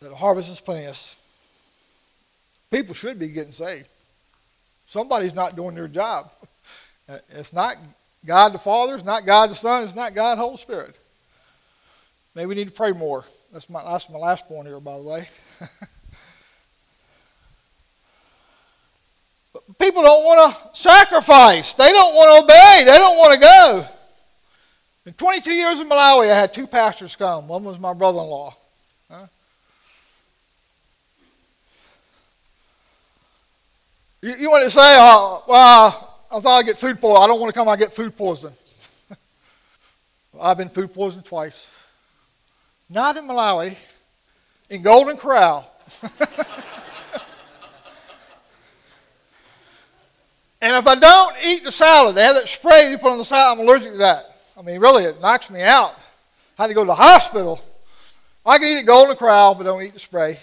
that 0.00 0.14
harvest 0.14 0.50
is 0.50 0.60
plenteous. 0.60 1.16
People 2.70 2.94
should 2.94 3.18
be 3.18 3.28
getting 3.28 3.52
saved. 3.52 3.88
Somebody's 4.86 5.34
not 5.34 5.56
doing 5.56 5.74
their 5.74 5.88
job. 5.88 6.30
It's 7.30 7.54
not 7.54 7.76
God 8.26 8.52
the 8.52 8.58
Father, 8.58 8.94
it's 8.94 9.02
not 9.02 9.24
God 9.24 9.48
the 9.48 9.54
Son, 9.54 9.82
it's 9.82 9.94
not 9.94 10.14
God 10.14 10.36
the 10.36 10.42
Holy 10.42 10.58
Spirit. 10.58 10.94
Maybe 12.34 12.44
we 12.44 12.54
need 12.54 12.68
to 12.68 12.74
pray 12.74 12.92
more. 12.92 13.24
That's 13.50 13.70
my, 13.70 13.82
that's 13.82 14.10
my 14.10 14.18
last 14.18 14.46
point 14.46 14.66
here, 14.66 14.78
by 14.78 14.98
the 14.98 15.02
way. 15.04 15.28
people 19.78 20.02
don't 20.02 20.24
want 20.24 20.54
to 20.54 20.78
sacrifice. 20.78 21.74
They 21.74 21.90
don't 21.90 22.14
want 22.14 22.28
to 22.28 22.44
obey. 22.44 22.82
They 22.84 22.98
don't 22.98 23.16
want 23.16 23.32
to 23.34 23.40
go. 23.40 23.86
In 25.06 25.14
22 25.14 25.50
years 25.50 25.80
in 25.80 25.88
Malawi, 25.88 26.30
I 26.30 26.38
had 26.38 26.52
two 26.52 26.66
pastors 26.66 27.16
come. 27.16 27.48
One 27.48 27.64
was 27.64 27.78
my 27.78 27.94
brother 27.94 28.18
in 28.18 28.26
law. 28.26 28.54
Huh? 29.10 29.26
You, 34.20 34.34
you 34.34 34.50
want 34.50 34.64
to 34.64 34.70
say, 34.70 34.96
uh, 34.98 35.38
well, 35.46 36.18
I 36.30 36.40
thought 36.40 36.58
I'd 36.58 36.66
get 36.66 36.76
food 36.76 37.00
poisoning. 37.00 37.22
I 37.22 37.26
don't 37.28 37.40
want 37.40 37.54
to 37.54 37.58
come, 37.58 37.68
I 37.68 37.76
get 37.76 37.92
food 37.92 38.16
poisoning. 38.16 38.56
I've 40.40 40.58
been 40.58 40.68
food 40.68 40.92
poisoned 40.92 41.24
twice. 41.24 41.72
Not 42.90 43.16
in 43.16 43.24
Malawi, 43.26 43.76
in 44.70 44.82
Golden 44.82 45.16
Corral. 45.16 45.70
and 50.60 50.74
if 50.74 50.86
I 50.86 50.94
don't 50.96 51.36
eat 51.44 51.62
the 51.62 51.72
salad, 51.72 52.16
they 52.16 52.24
have 52.24 52.34
that 52.34 52.48
spray 52.48 52.90
you 52.90 52.98
put 52.98 53.12
on 53.12 53.18
the 53.18 53.24
salad, 53.24 53.58
I'm 53.58 53.66
allergic 53.66 53.92
to 53.92 53.98
that. 53.98 54.36
I 54.58 54.62
mean, 54.62 54.80
really, 54.80 55.04
it 55.04 55.20
knocks 55.20 55.48
me 55.48 55.62
out. 55.62 55.94
I 56.58 56.62
had 56.62 56.68
to 56.68 56.74
go 56.74 56.82
to 56.82 56.88
the 56.88 56.94
hospital. 56.94 57.62
I 58.44 58.58
can 58.58 58.66
eat 58.66 58.80
at 58.80 58.86
Golden 58.86 59.14
Corral, 59.14 59.54
but 59.54 59.64
don't 59.64 59.82
eat 59.82 59.94
the 59.94 60.00
spray. 60.00 60.40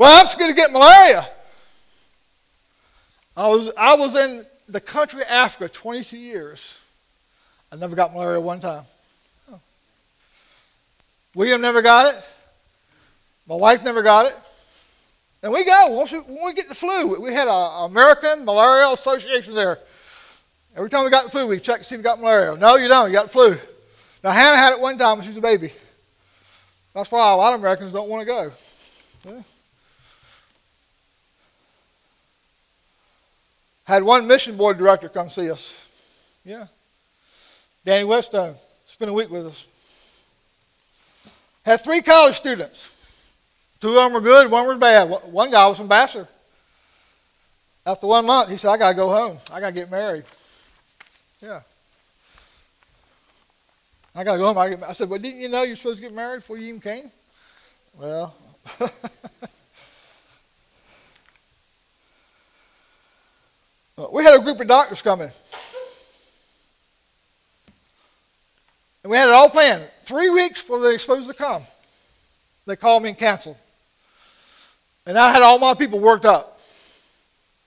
Well, 0.00 0.18
I'm 0.18 0.24
just 0.24 0.38
going 0.38 0.50
to 0.50 0.56
get 0.56 0.72
malaria. 0.72 1.28
I 3.36 3.48
was, 3.48 3.70
I 3.76 3.96
was 3.96 4.16
in 4.16 4.46
the 4.66 4.80
country 4.80 5.20
of 5.20 5.28
Africa 5.28 5.68
22 5.68 6.16
years. 6.16 6.78
I 7.70 7.76
never 7.76 7.94
got 7.94 8.14
malaria 8.14 8.40
one 8.40 8.60
time. 8.60 8.84
Oh. 9.52 9.60
William 11.34 11.60
never 11.60 11.82
got 11.82 12.06
it. 12.06 12.26
My 13.46 13.56
wife 13.56 13.84
never 13.84 14.02
got 14.02 14.24
it. 14.24 14.34
And 15.42 15.52
we 15.52 15.66
go. 15.66 15.88
Once 15.88 16.12
we, 16.12 16.20
when 16.20 16.46
we 16.46 16.54
get 16.54 16.70
the 16.70 16.74
flu, 16.74 17.20
we 17.20 17.34
had 17.34 17.48
an 17.48 17.90
American 17.90 18.46
Malaria 18.46 18.90
Association 18.94 19.54
there. 19.54 19.80
Every 20.74 20.88
time 20.88 21.04
we 21.04 21.10
got 21.10 21.24
the 21.24 21.30
flu, 21.30 21.46
we 21.46 21.60
check 21.60 21.80
to 21.80 21.84
see 21.84 21.96
if 21.96 21.98
we 21.98 22.04
got 22.04 22.18
malaria. 22.18 22.56
No, 22.56 22.76
you 22.76 22.88
don't. 22.88 23.08
You 23.08 23.12
got 23.12 23.24
the 23.24 23.32
flu. 23.32 23.58
Now, 24.24 24.30
Hannah 24.30 24.56
had 24.56 24.72
it 24.72 24.80
one 24.80 24.96
time 24.96 25.18
when 25.18 25.24
she 25.24 25.28
was 25.28 25.36
a 25.36 25.42
baby. 25.42 25.74
That's 26.94 27.12
why 27.12 27.30
a 27.30 27.36
lot 27.36 27.52
of 27.52 27.60
Americans 27.60 27.92
don't 27.92 28.08
want 28.08 28.22
to 28.22 28.26
go. 28.26 28.52
Yeah. 29.28 29.42
Had 33.90 34.04
one 34.04 34.28
mission 34.28 34.56
board 34.56 34.78
director 34.78 35.08
come 35.08 35.28
see 35.28 35.50
us. 35.50 35.74
Yeah. 36.44 36.68
Danny 37.84 38.04
Whetstone 38.04 38.54
spent 38.86 39.10
a 39.10 39.12
week 39.12 39.28
with 39.30 39.48
us. 39.48 39.66
Had 41.64 41.80
three 41.80 42.00
college 42.00 42.36
students. 42.36 42.88
Two 43.80 43.88
of 43.88 43.94
them 43.96 44.12
were 44.12 44.20
good, 44.20 44.48
one 44.48 44.68
was 44.68 44.78
bad. 44.78 45.10
One 45.32 45.50
guy 45.50 45.66
was 45.66 45.80
ambassador. 45.80 46.28
After 47.84 48.06
one 48.06 48.26
month, 48.26 48.50
he 48.50 48.58
said, 48.58 48.70
I 48.70 48.76
got 48.76 48.90
to 48.90 48.94
go 48.94 49.08
home. 49.08 49.38
I 49.52 49.58
got 49.58 49.66
to 49.66 49.72
get 49.72 49.90
married. 49.90 50.22
Yeah. 51.42 51.62
I 54.14 54.22
got 54.22 54.34
to 54.34 54.38
go 54.38 54.54
home. 54.54 54.58
I, 54.58 54.88
I 54.88 54.92
said, 54.92 55.10
Well, 55.10 55.18
didn't 55.18 55.40
you 55.40 55.48
know 55.48 55.64
you're 55.64 55.74
supposed 55.74 55.96
to 55.96 56.02
get 56.02 56.14
married 56.14 56.42
before 56.42 56.58
you 56.58 56.68
even 56.68 56.80
came? 56.80 57.10
Well, 57.98 58.36
Uh, 64.00 64.06
we 64.12 64.24
had 64.24 64.34
a 64.34 64.42
group 64.42 64.58
of 64.58 64.66
doctors 64.66 65.02
coming. 65.02 65.30
And 69.02 69.10
we 69.10 69.16
had 69.16 69.28
it 69.28 69.32
all 69.32 69.50
planned. 69.50 69.86
Three 70.02 70.30
weeks 70.30 70.62
before 70.62 70.80
they 70.80 70.92
were 70.92 70.98
supposed 70.98 71.28
to 71.28 71.34
come, 71.34 71.64
they 72.66 72.76
called 72.76 73.02
me 73.02 73.10
and 73.10 73.18
canceled. 73.18 73.56
And 75.06 75.18
I 75.18 75.32
had 75.32 75.42
all 75.42 75.58
my 75.58 75.74
people 75.74 75.98
worked 75.98 76.24
up. 76.24 76.58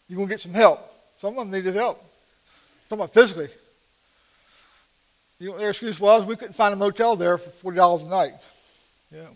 You're 0.08 0.17
going 0.17 0.28
to 0.28 0.34
get 0.34 0.41
some 0.41 0.54
help. 0.54 0.80
Some 1.19 1.38
of 1.38 1.46
them 1.46 1.52
needed 1.52 1.76
help. 1.76 2.00
I'm 2.00 2.89
talking 2.89 3.04
about 3.04 3.13
physically. 3.13 3.50
You 5.39 5.48
know, 5.48 5.52
what 5.54 5.62
their 5.62 5.69
excuse 5.69 6.00
was 6.00 6.26
we 6.26 6.36
couldn't 6.36 6.54
find 6.54 6.74
a 6.74 6.78
motel 6.78 7.15
there 7.15 7.38
for 7.38 7.72
$40 7.72 8.06
a 8.06 8.10
night. 8.10 8.34
Yeah. 9.12 9.28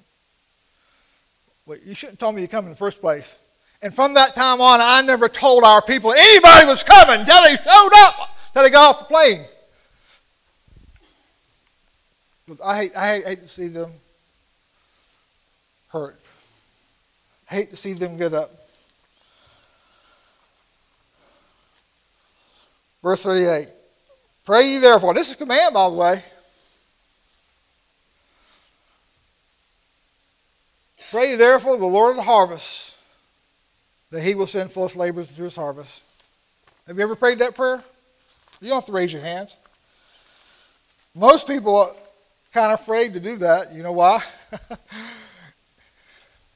Well, 1.65 1.77
you 1.85 1.93
shouldn't 1.93 2.13
have 2.13 2.19
told 2.19 2.35
me 2.35 2.41
to 2.41 2.47
come 2.47 2.65
in 2.65 2.71
the 2.71 2.77
first 2.77 3.01
place. 3.01 3.39
And 3.81 3.93
from 3.93 4.15
that 4.15 4.33
time 4.33 4.59
on, 4.59 4.81
I 4.81 5.01
never 5.01 5.29
told 5.29 5.63
our 5.63 5.81
people 5.81 6.11
anybody 6.11 6.65
was 6.65 6.83
coming 6.83 7.19
until 7.19 7.43
they 7.43 7.55
showed 7.57 7.89
up, 7.95 8.35
until 8.47 8.63
they 8.63 8.69
got 8.69 8.89
off 8.89 8.99
the 8.99 9.05
plane. 9.05 9.45
I 12.63 12.77
hate, 12.77 12.95
I 12.95 13.07
hate, 13.07 13.27
hate 13.27 13.41
to 13.43 13.49
see 13.49 13.67
them 13.67 13.91
hurt. 15.89 16.19
I 17.51 17.55
hate 17.55 17.69
to 17.69 17.77
see 17.77 17.93
them 17.93 18.17
get 18.17 18.33
up. 18.33 18.51
Verse 23.03 23.23
38. 23.23 23.67
Pray 24.43 24.73
ye 24.73 24.77
therefore. 24.79 25.13
This 25.13 25.27
is 25.27 25.33
a 25.35 25.37
command, 25.37 25.73
by 25.73 25.89
the 25.89 25.95
way. 25.95 26.23
Pray 31.11 31.31
ye 31.31 31.35
therefore 31.35 31.77
the 31.77 31.85
Lord 31.85 32.11
of 32.11 32.15
the 32.17 32.23
harvest 32.23 32.96
that 34.11 34.21
he 34.21 34.35
will 34.35 34.47
send 34.47 34.71
forth 34.71 34.95
laborers 34.95 35.29
into 35.29 35.43
his 35.43 35.55
harvest. 35.55 36.03
Have 36.87 36.97
you 36.97 37.03
ever 37.03 37.15
prayed 37.15 37.39
that 37.39 37.55
prayer? 37.55 37.83
You 38.61 38.69
don't 38.69 38.77
have 38.77 38.85
to 38.85 38.91
raise 38.91 39.11
your 39.11 39.21
hands. 39.21 39.55
Most 41.13 41.47
people 41.47 41.75
are 41.75 41.89
kind 42.53 42.71
of 42.71 42.79
afraid 42.79 43.13
to 43.13 43.19
do 43.19 43.35
that. 43.37 43.73
You 43.73 43.83
know 43.83 43.91
why? 43.91 44.23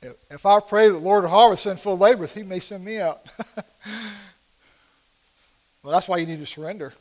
if 0.02 0.46
I 0.46 0.60
pray 0.60 0.88
that 0.88 0.94
the 0.94 1.00
Lord 1.00 1.26
of 1.26 1.30
harvest 1.30 1.64
send 1.64 1.80
full 1.80 1.98
laborers, 1.98 2.32
he 2.32 2.44
may 2.44 2.60
send 2.60 2.86
me 2.86 3.00
out. 3.00 3.22
well, 5.84 5.92
that's 5.92 6.08
why 6.08 6.18
you 6.18 6.26
need 6.26 6.40
to 6.40 6.46
surrender. 6.46 6.94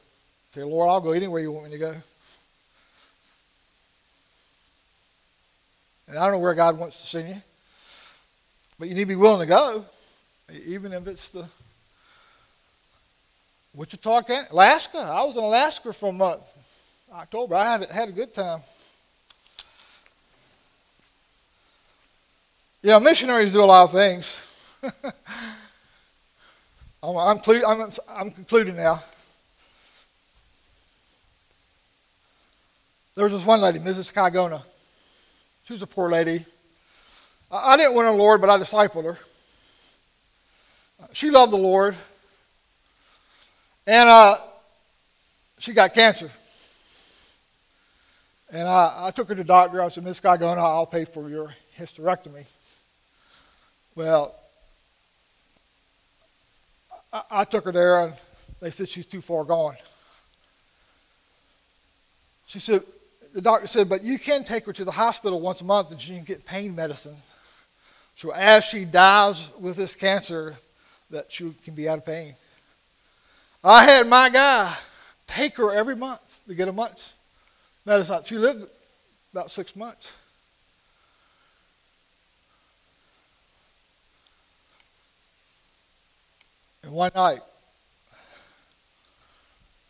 Say, 0.53 0.65
Lord, 0.65 0.89
I'll 0.89 1.01
go 1.01 1.13
anywhere 1.13 1.41
you 1.41 1.53
want 1.53 1.67
me 1.67 1.73
to 1.73 1.79
go. 1.79 1.95
And 6.09 6.19
I 6.19 6.25
don't 6.25 6.33
know 6.33 6.39
where 6.41 6.55
God 6.55 6.77
wants 6.77 7.01
to 7.01 7.07
send 7.07 7.29
you, 7.29 7.43
but 8.79 8.89
you 8.89 8.97
need 8.97 9.03
to 9.03 9.07
be 9.07 9.15
willing 9.15 9.41
to 9.41 9.47
go, 9.47 9.85
even 10.67 10.93
if 10.93 11.07
it's 11.07 11.29
the 11.29 11.47
Wichita, 13.75 14.23
Alaska. 14.51 14.99
I 14.99 15.25
was 15.25 15.37
in 15.37 15.45
Alaska 15.45 15.93
for 15.93 16.09
a 16.09 16.13
month, 16.13 16.43
October. 17.13 17.55
I 17.55 17.73
had, 17.73 17.85
had 17.91 18.09
a 18.09 18.13
good 18.13 18.35
time. 18.35 18.61
You 22.83 22.91
know, 22.91 23.01
missionaries 23.01 23.53
do 23.53 23.63
a 23.63 23.65
lot 23.65 23.85
of 23.85 23.93
things. 23.93 24.77
I'm, 27.03 27.17
I'm, 27.17 27.41
I'm, 27.47 27.91
I'm 28.09 28.31
concluding 28.31 28.77
now. 28.77 29.03
There 33.15 33.25
was 33.25 33.35
this 33.35 33.45
one 33.45 33.61
lady, 33.61 33.79
Mrs. 33.79 34.13
Kagona. 34.13 34.63
She 35.65 35.75
was 35.75 35.83
a 35.83 35.87
poor 35.87 36.11
lady. 36.11 36.45
I 37.51 37.77
didn't 37.77 37.95
win 37.95 38.07
her 38.07 38.13
Lord, 38.13 38.41
but 38.41 38.49
I 38.49 38.59
discipled 38.59 39.05
her. 39.05 39.19
She 41.13 41.31
loved 41.31 41.53
the 41.53 41.59
Lord. 41.59 41.97
And 43.87 44.09
uh, 44.09 44.39
she 45.59 45.73
got 45.73 45.95
cancer. 45.95 46.31
And 48.53 48.67
I, 48.67 49.07
I 49.07 49.11
took 49.11 49.29
her 49.29 49.35
to 49.35 49.43
the 49.43 49.47
doctor. 49.47 49.83
I 49.83 49.89
said, 49.89 50.05
Miss 50.05 50.21
Kagona, 50.21 50.59
I'll 50.59 50.87
pay 50.87 51.05
for 51.05 51.29
your 51.29 51.55
hysterectomy. 51.79 52.47
Well, 53.95 54.35
I, 57.13 57.23
I 57.31 57.45
took 57.45 57.65
her 57.65 57.73
there, 57.73 58.01
and 58.05 58.13
they 58.61 58.71
said 58.71 58.89
she's 58.89 59.07
too 59.07 59.21
far 59.21 59.45
gone. 59.45 59.77
She 62.47 62.59
said, 62.59 62.83
the 63.33 63.41
doctor 63.41 63.67
said, 63.67 63.89
but 63.89 64.03
you 64.03 64.19
can 64.19 64.43
take 64.45 64.65
her 64.67 64.73
to 64.73 64.85
the 64.85 64.91
hospital 64.91 65.41
once 65.41 65.61
a 65.61 65.65
month 65.65 65.93
and 65.93 66.01
she 66.01 66.15
can 66.15 66.25
get 66.25 66.45
pain 66.45 66.75
medicine. 66.75 67.17
So 68.17 68.33
as 68.33 68.65
she 68.65 68.85
dies 68.85 69.53
with 69.59 69.77
this 69.77 69.95
cancer, 69.95 70.57
that 71.11 71.33
she 71.33 71.53
can 71.64 71.75
be 71.75 71.88
out 71.88 71.99
of 71.99 72.07
pain. 72.07 72.35
I 73.62 73.85
had 73.85 74.07
my 74.07 74.31
guy 74.31 74.75
take 75.27 75.57
her 75.57 75.73
every 75.73 75.96
month 75.96 76.40
to 76.49 76.55
get 76.55 76.68
a 76.68 76.73
month's 76.73 77.14
medicine. 77.85 78.23
She 78.25 78.38
lived 78.38 78.68
about 79.33 79.51
six 79.51 79.77
months. 79.77 80.12
And 86.83 86.92
one 86.92 87.11
night, 87.14 87.40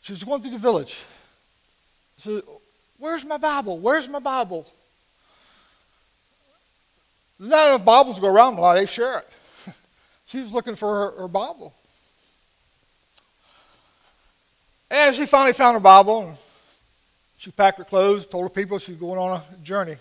she 0.02 0.12
was 0.12 0.24
going 0.24 0.42
through 0.42 0.50
the 0.50 0.59
village. 0.59 1.04
said 2.18 2.42
Where's 2.98 3.24
my 3.24 3.38
Bible? 3.38 3.78
Where's 3.78 4.09
my 4.09 4.18
Bible? 4.18 4.66
There's 7.38 7.50
not 7.50 7.68
enough 7.68 7.85
Bibles 7.85 8.16
to 8.16 8.20
go 8.20 8.28
around, 8.28 8.56
but 8.56 8.74
they 8.74 8.87
share 8.87 9.20
it. 9.20 9.28
She 10.30 10.38
was 10.38 10.52
looking 10.52 10.76
for 10.76 11.10
her, 11.10 11.22
her 11.22 11.28
Bible. 11.28 11.74
And 14.88 15.14
she 15.14 15.26
finally 15.26 15.52
found 15.52 15.74
her 15.74 15.80
Bible, 15.80 16.38
she 17.36 17.50
packed 17.50 17.78
her 17.78 17.84
clothes, 17.84 18.26
told 18.26 18.44
her 18.44 18.48
people 18.48 18.78
she 18.78 18.92
was 18.92 19.00
going 19.00 19.18
on 19.18 19.40
a 19.40 19.56
journey. 19.64 19.96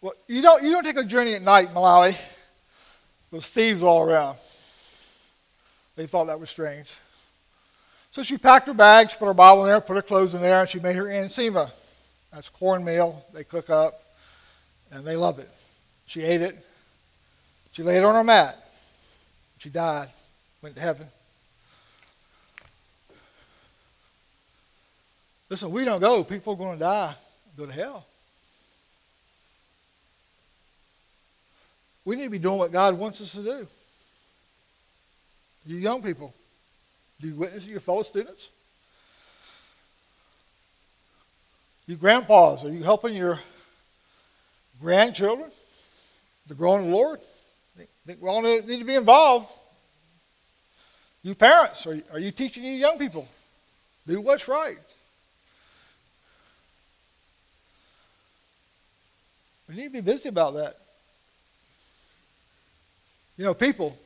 Well, 0.00 0.12
you 0.28 0.42
don't, 0.42 0.62
you 0.62 0.70
don't 0.70 0.84
take 0.84 0.96
a 0.96 1.04
journey 1.04 1.34
at 1.34 1.42
night 1.42 1.74
Malawi. 1.74 2.16
There's 3.32 3.48
thieves 3.48 3.82
all 3.82 4.02
around. 4.02 4.36
They 5.96 6.06
thought 6.06 6.28
that 6.28 6.38
was 6.38 6.50
strange. 6.50 6.88
So 8.10 8.22
she 8.22 8.38
packed 8.38 8.68
her 8.68 8.74
bags, 8.74 9.14
put 9.14 9.26
her 9.26 9.34
Bible 9.34 9.64
in 9.64 9.70
there, 9.70 9.80
put 9.80 9.96
her 9.96 10.02
clothes 10.02 10.34
in 10.34 10.42
there, 10.42 10.60
and 10.60 10.68
she 10.68 10.78
made 10.78 10.96
her 10.96 11.06
nsima. 11.06 11.70
That's 12.32 12.48
cornmeal 12.48 13.24
they 13.32 13.42
cook 13.42 13.70
up, 13.70 14.02
and 14.92 15.04
they 15.04 15.16
love 15.16 15.38
it. 15.38 15.48
She 16.06 16.22
ate 16.22 16.42
it. 16.42 16.64
She 17.72 17.82
laid 17.82 17.98
it 17.98 18.04
on 18.04 18.14
her 18.14 18.24
mat. 18.24 18.61
She 19.62 19.68
died, 19.68 20.08
went 20.60 20.74
to 20.74 20.82
heaven. 20.82 21.06
Listen, 25.48 25.70
we 25.70 25.84
don't 25.84 26.00
go. 26.00 26.24
People 26.24 26.54
are 26.54 26.56
going 26.56 26.78
to 26.78 26.80
die, 26.80 27.14
go 27.56 27.66
to 27.66 27.72
hell. 27.72 28.04
We 32.04 32.16
need 32.16 32.24
to 32.24 32.30
be 32.30 32.40
doing 32.40 32.58
what 32.58 32.72
God 32.72 32.98
wants 32.98 33.20
us 33.20 33.34
to 33.34 33.42
do. 33.44 33.68
You 35.64 35.76
young 35.76 36.02
people, 36.02 36.34
you 37.20 37.36
witness 37.36 37.64
your 37.64 37.78
fellow 37.78 38.02
students? 38.02 38.50
You 41.86 41.94
grandpas, 41.94 42.64
are 42.64 42.72
you 42.72 42.82
helping 42.82 43.14
your 43.14 43.38
grandchildren 44.80 45.52
to 46.48 46.54
grow 46.54 46.78
in 46.78 46.90
the 46.90 46.96
Lord? 46.96 47.20
I 47.78 47.86
think 48.06 48.22
we 48.22 48.28
all 48.28 48.42
need 48.42 48.66
to 48.66 48.84
be 48.84 48.94
involved. 48.94 49.48
You 51.22 51.34
parents, 51.34 51.86
are 51.86 51.94
you, 51.94 52.02
are 52.12 52.18
you 52.18 52.30
teaching 52.30 52.64
you 52.64 52.72
young 52.72 52.98
people? 52.98 53.28
Do 54.06 54.20
what's 54.20 54.48
right. 54.48 54.76
We 59.68 59.76
need 59.76 59.84
to 59.84 59.90
be 59.90 60.00
busy 60.00 60.28
about 60.28 60.54
that. 60.54 60.74
You 63.36 63.44
know, 63.44 63.54
people, 63.54 63.96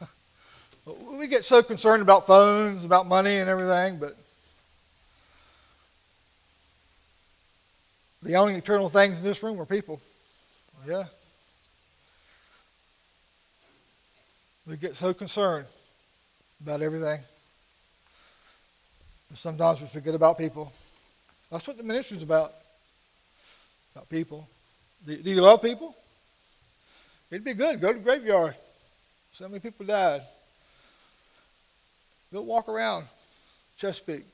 we 1.18 1.26
get 1.26 1.44
so 1.44 1.62
concerned 1.62 2.02
about 2.02 2.26
phones, 2.26 2.84
about 2.84 3.06
money 3.06 3.36
and 3.36 3.50
everything, 3.50 3.98
but 3.98 4.16
The 8.26 8.34
only 8.34 8.56
eternal 8.56 8.88
things 8.88 9.18
in 9.18 9.22
this 9.22 9.40
room 9.44 9.60
are 9.60 9.64
people. 9.64 10.00
Yeah. 10.84 11.04
We 14.66 14.76
get 14.76 14.96
so 14.96 15.14
concerned 15.14 15.66
about 16.60 16.82
everything. 16.82 17.20
Sometimes 19.34 19.80
we 19.80 19.86
forget 19.86 20.14
about 20.14 20.38
people. 20.38 20.72
That's 21.50 21.66
what 21.66 21.76
the 21.76 21.82
ministry 21.82 22.16
is 22.16 22.22
about. 22.22 22.52
About 23.94 24.08
people. 24.08 24.48
Do, 25.06 25.16
do 25.16 25.30
you 25.30 25.40
love 25.40 25.62
people? 25.62 25.94
It'd 27.30 27.44
be 27.44 27.54
good. 27.54 27.80
Go 27.80 27.92
to 27.92 27.98
the 27.98 28.04
graveyard. 28.04 28.54
So 29.32 29.48
many 29.48 29.60
people 29.60 29.86
died. 29.86 30.22
Go 32.32 32.42
walk 32.42 32.68
around 32.68 33.04
Chesapeake. 33.76 34.24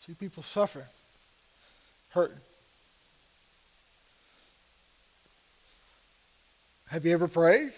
See 0.00 0.14
people 0.14 0.42
suffering, 0.42 0.86
hurting. 2.10 2.36
Have 6.88 7.04
you 7.04 7.12
ever 7.12 7.26
prayed? 7.26 7.72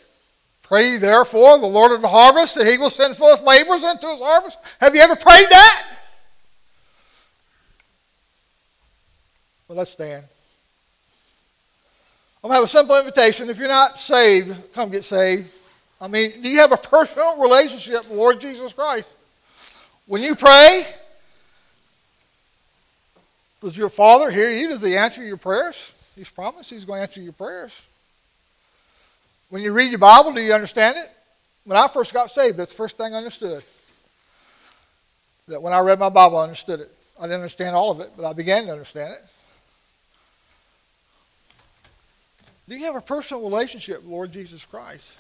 Pray 0.66 0.96
therefore 0.96 1.58
the 1.58 1.66
Lord 1.66 1.92
of 1.92 2.02
the 2.02 2.08
harvest 2.08 2.56
that 2.56 2.66
he 2.66 2.76
will 2.76 2.90
send 2.90 3.16
forth 3.16 3.40
laborers 3.42 3.84
into 3.84 4.08
his 4.08 4.20
harvest. 4.20 4.58
Have 4.80 4.96
you 4.96 5.00
ever 5.00 5.14
prayed 5.14 5.46
that? 5.48 5.96
Well, 9.68 9.78
let's 9.78 9.92
stand. 9.92 10.24
I'm 12.42 12.48
going 12.48 12.52
to 12.52 12.54
have 12.56 12.64
a 12.64 12.68
simple 12.68 12.98
invitation. 12.98 13.48
If 13.48 13.58
you're 13.58 13.68
not 13.68 14.00
saved, 14.00 14.72
come 14.72 14.90
get 14.90 15.04
saved. 15.04 15.52
I 16.00 16.08
mean, 16.08 16.42
do 16.42 16.48
you 16.48 16.58
have 16.58 16.72
a 16.72 16.76
personal 16.76 17.36
relationship 17.38 18.08
with 18.08 18.18
Lord 18.18 18.40
Jesus 18.40 18.72
Christ? 18.72 19.08
When 20.06 20.20
you 20.20 20.34
pray, 20.34 20.84
does 23.60 23.76
your 23.76 23.88
Father 23.88 24.32
hear 24.32 24.50
you? 24.50 24.68
Does 24.68 24.82
He 24.82 24.96
answer 24.96 25.24
your 25.24 25.36
prayers? 25.36 25.92
He's 26.16 26.28
promised 26.28 26.70
He's 26.70 26.84
going 26.84 26.98
to 26.98 27.02
answer 27.02 27.20
your 27.20 27.32
prayers. 27.32 27.72
When 29.48 29.62
you 29.62 29.72
read 29.72 29.90
your 29.90 29.98
Bible, 29.98 30.32
do 30.32 30.40
you 30.40 30.52
understand 30.52 30.96
it? 30.96 31.10
When 31.64 31.76
I 31.76 31.88
first 31.88 32.12
got 32.12 32.30
saved, 32.30 32.56
that's 32.56 32.72
the 32.72 32.76
first 32.76 32.96
thing 32.96 33.14
I 33.14 33.18
understood. 33.18 33.62
That 35.48 35.62
when 35.62 35.72
I 35.72 35.78
read 35.80 35.98
my 35.98 36.08
Bible, 36.08 36.38
I 36.38 36.44
understood 36.44 36.80
it. 36.80 36.90
I 37.18 37.22
didn't 37.22 37.36
understand 37.36 37.74
all 37.76 37.90
of 37.90 38.00
it, 38.00 38.10
but 38.16 38.28
I 38.28 38.32
began 38.32 38.66
to 38.66 38.72
understand 38.72 39.14
it. 39.14 39.24
Do 42.68 42.74
you 42.74 42.84
have 42.86 42.96
a 42.96 43.00
personal 43.00 43.42
relationship 43.44 44.02
with 44.02 44.10
Lord 44.10 44.32
Jesus 44.32 44.64
Christ? 44.64 45.18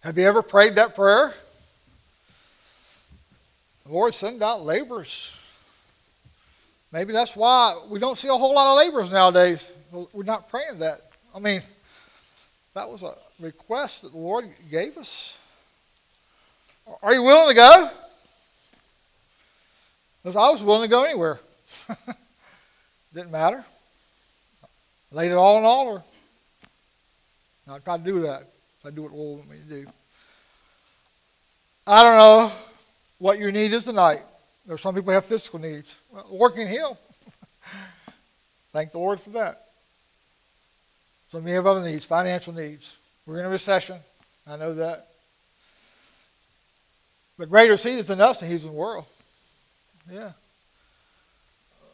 Have 0.00 0.18
you 0.18 0.26
ever 0.26 0.42
prayed 0.42 0.74
that 0.74 0.94
prayer? 0.94 1.34
Lord, 3.88 4.14
send 4.14 4.42
out 4.42 4.62
laborers. 4.62 5.36
Maybe 6.92 7.12
that's 7.12 7.36
why 7.36 7.80
we 7.88 7.98
don't 7.98 8.16
see 8.16 8.28
a 8.28 8.32
whole 8.32 8.54
lot 8.54 8.72
of 8.72 8.78
laborers 8.78 9.12
nowadays. 9.12 9.72
We're 10.12 10.24
not 10.24 10.48
praying 10.48 10.78
that. 10.78 11.00
I 11.34 11.38
mean, 11.38 11.62
that 12.74 12.88
was 12.88 13.02
a 13.02 13.14
request 13.40 14.02
that 14.02 14.12
the 14.12 14.18
Lord 14.18 14.48
gave 14.70 14.96
us. 14.96 15.38
Are 17.02 17.12
you 17.12 17.22
willing 17.22 17.48
to 17.48 17.54
go? 17.54 17.90
I 20.26 20.50
was 20.50 20.62
willing 20.62 20.82
to 20.82 20.88
go 20.88 21.04
anywhere. 21.04 21.40
Didn't 23.14 23.30
matter. 23.30 23.64
Laid 25.12 25.30
it 25.30 25.34
all 25.34 25.56
on 25.56 25.62
the 25.62 25.68
altar. 25.68 26.04
I 27.68 27.78
tried 27.78 28.04
to 28.04 28.12
do 28.12 28.20
that. 28.20 28.44
I 28.84 28.90
do 28.90 29.02
what 29.02 29.12
the 29.12 29.16
Lord 29.16 29.38
wants 29.38 29.50
me 29.50 29.58
to 29.58 29.84
do. 29.84 29.90
I 31.86 32.02
don't 32.02 32.16
know 32.16 32.52
what 33.18 33.38
your 33.38 33.52
need 33.52 33.72
is 33.72 33.84
tonight. 33.84 34.22
There 34.66 34.74
are 34.74 34.78
some 34.78 34.94
people 34.94 35.10
who 35.10 35.14
have 35.14 35.24
physical 35.24 35.60
needs. 35.60 35.94
Well, 36.12 36.26
Lord 36.30 36.54
can 36.54 36.66
heal. 36.66 36.98
Thank 38.72 38.92
the 38.92 38.98
Lord 38.98 39.20
for 39.20 39.30
that. 39.30 39.62
Some 41.28 41.42
of 41.42 41.48
you 41.48 41.54
have 41.54 41.66
other 41.66 41.82
needs, 41.82 42.04
financial 42.04 42.52
needs. 42.52 42.96
We're 43.26 43.40
in 43.40 43.46
a 43.46 43.48
recession. 43.48 43.98
I 44.46 44.56
know 44.56 44.74
that. 44.74 45.08
But 47.38 47.50
greater 47.50 47.76
seed 47.76 47.98
is 47.98 48.02
He 48.02 48.08
than 48.08 48.20
us, 48.20 48.42
and 48.42 48.50
He's 48.50 48.64
in 48.64 48.70
the 48.70 48.76
world. 48.76 49.04
Yeah. 50.10 50.32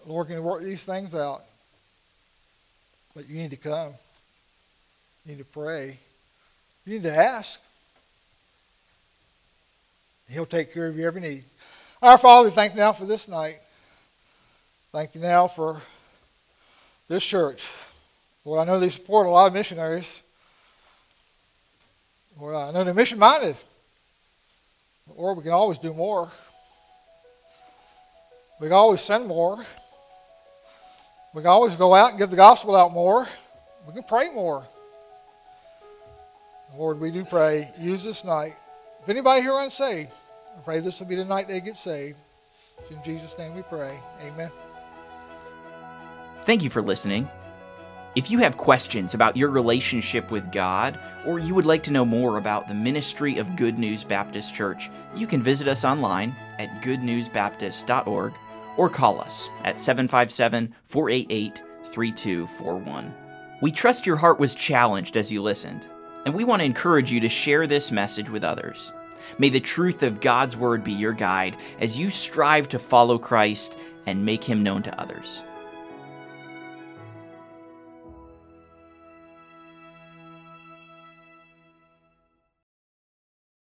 Lord 0.07 0.29
can 0.29 0.43
work 0.43 0.63
these 0.63 0.85
things 0.85 1.15
out. 1.15 1.43
But 3.15 3.29
you 3.29 3.37
need 3.37 3.51
to 3.51 3.57
come. 3.57 3.93
You 5.25 5.33
need 5.33 5.39
to 5.39 5.45
pray. 5.45 5.99
You 6.85 6.95
need 6.95 7.03
to 7.03 7.15
ask. 7.15 7.61
He'll 10.29 10.47
take 10.47 10.73
care 10.73 10.87
of 10.87 10.97
your 10.97 11.07
every 11.07 11.21
need. 11.21 11.45
Our 12.03 12.19
Father, 12.19 12.51
thank 12.51 12.73
you 12.73 12.81
now 12.81 12.93
for 12.93 13.05
this 13.05 13.29
night. 13.29 13.61
Thank 14.91 15.15
you 15.15 15.21
now 15.21 15.47
for 15.47 15.81
this 17.07 17.25
church. 17.25 17.71
Lord, 18.45 18.59
I 18.59 18.65
know 18.65 18.81
they 18.81 18.91
support 18.91 19.29
a 19.29 19.31
lot 19.31 19.47
of 19.47 19.53
missionaries. 19.53 20.21
Lord, 22.41 22.57
I 22.57 22.73
know 22.73 22.83
they're 22.83 22.93
mission 22.93 23.21
minded. 23.21 23.55
Or 25.15 25.35
we 25.35 25.45
can 25.45 25.53
always 25.53 25.79
do 25.79 25.95
more. 25.95 26.29
We 28.61 28.67
can 28.67 28.75
always 28.75 29.01
send 29.01 29.29
more. 29.29 29.65
We 31.35 31.43
can 31.43 31.51
always 31.51 31.77
go 31.77 31.95
out 31.95 32.11
and 32.11 32.19
get 32.19 32.31
the 32.31 32.37
gospel 32.37 32.75
out 32.75 32.93
more. 32.93 33.29
We 33.87 33.93
can 33.93 34.03
pray 34.03 34.29
more. 34.29 34.67
Lord, 36.77 36.99
we 36.99 37.13
do 37.13 37.25
pray. 37.25 37.71
Use 37.79 38.03
this 38.03 38.25
night. 38.25 38.57
If 39.05 39.09
anybody 39.09 39.43
here 39.43 39.57
unsaved, 39.57 40.11
I 40.57 40.61
pray 40.61 40.81
this 40.81 41.01
will 41.01 41.07
be 41.07 41.17
the 41.17 41.25
night 41.25 41.49
they 41.49 41.61
get 41.61 41.77
saved. 41.77 42.17
in 42.91 43.03
Jesus' 43.03 43.37
name 43.39 43.55
we 43.55 43.63
pray. 43.63 43.99
Amen. 44.21 44.51
Thank 46.45 46.63
you 46.63 46.71
for 46.71 46.83
listening. 46.83 47.29
If 48.15 48.31
you 48.31 48.39
have 48.41 48.59
questions 48.59 49.15
about 49.15 49.39
your 49.39 49.49
relationship 49.49 50.31
with 50.31 50.53
God, 50.53 50.99
or 51.25 51.39
you 51.39 51.55
would 51.55 51.65
like 51.65 51.83
to 51.85 51.93
know 51.93 52.05
more 52.05 52.37
about 52.37 52.69
the 52.69 52.75
ministry 52.75 53.39
of 53.39 53.57
Good 53.57 53.79
News 53.79 54.05
Baptist 54.05 54.55
Church, 54.55 54.91
you 55.15 55.27
can 55.27 55.41
visit 55.41 55.67
us 55.67 55.85
online 55.85 56.37
at 56.59 56.83
goodnewsbaptist.org 56.83 58.35
or 58.77 58.89
call 58.91 59.21
us 59.21 59.49
at 59.65 59.79
757 59.79 60.75
488 60.85 61.63
3241. 61.85 63.15
We 63.63 63.71
trust 63.71 64.07
your 64.07 64.17
heart 64.17 64.39
was 64.39 64.55
challenged 64.55 65.17
as 65.17 65.33
you 65.33 65.41
listened, 65.41 65.87
and 66.27 66.35
we 66.35 66.45
want 66.45 66.61
to 66.61 66.67
encourage 66.67 67.11
you 67.11 67.21
to 67.21 67.29
share 67.29 67.67
this 67.67 67.91
message 67.91 68.29
with 68.29 68.45
others. 68.45 68.93
May 69.39 69.49
the 69.49 69.61
truth 69.61 70.03
of 70.03 70.21
God's 70.21 70.57
Word 70.57 70.85
be 70.85 70.93
your 70.93 71.13
guide 71.13 71.57
as 71.81 71.99
you 71.99 72.11
strive 72.11 72.69
to 72.71 72.79
follow 72.79 73.19
Christ 73.19 73.77
and 74.07 74.25
make 74.25 74.45
Him 74.45 74.63
known 74.63 74.83
to 74.85 75.01
others. 75.01 75.43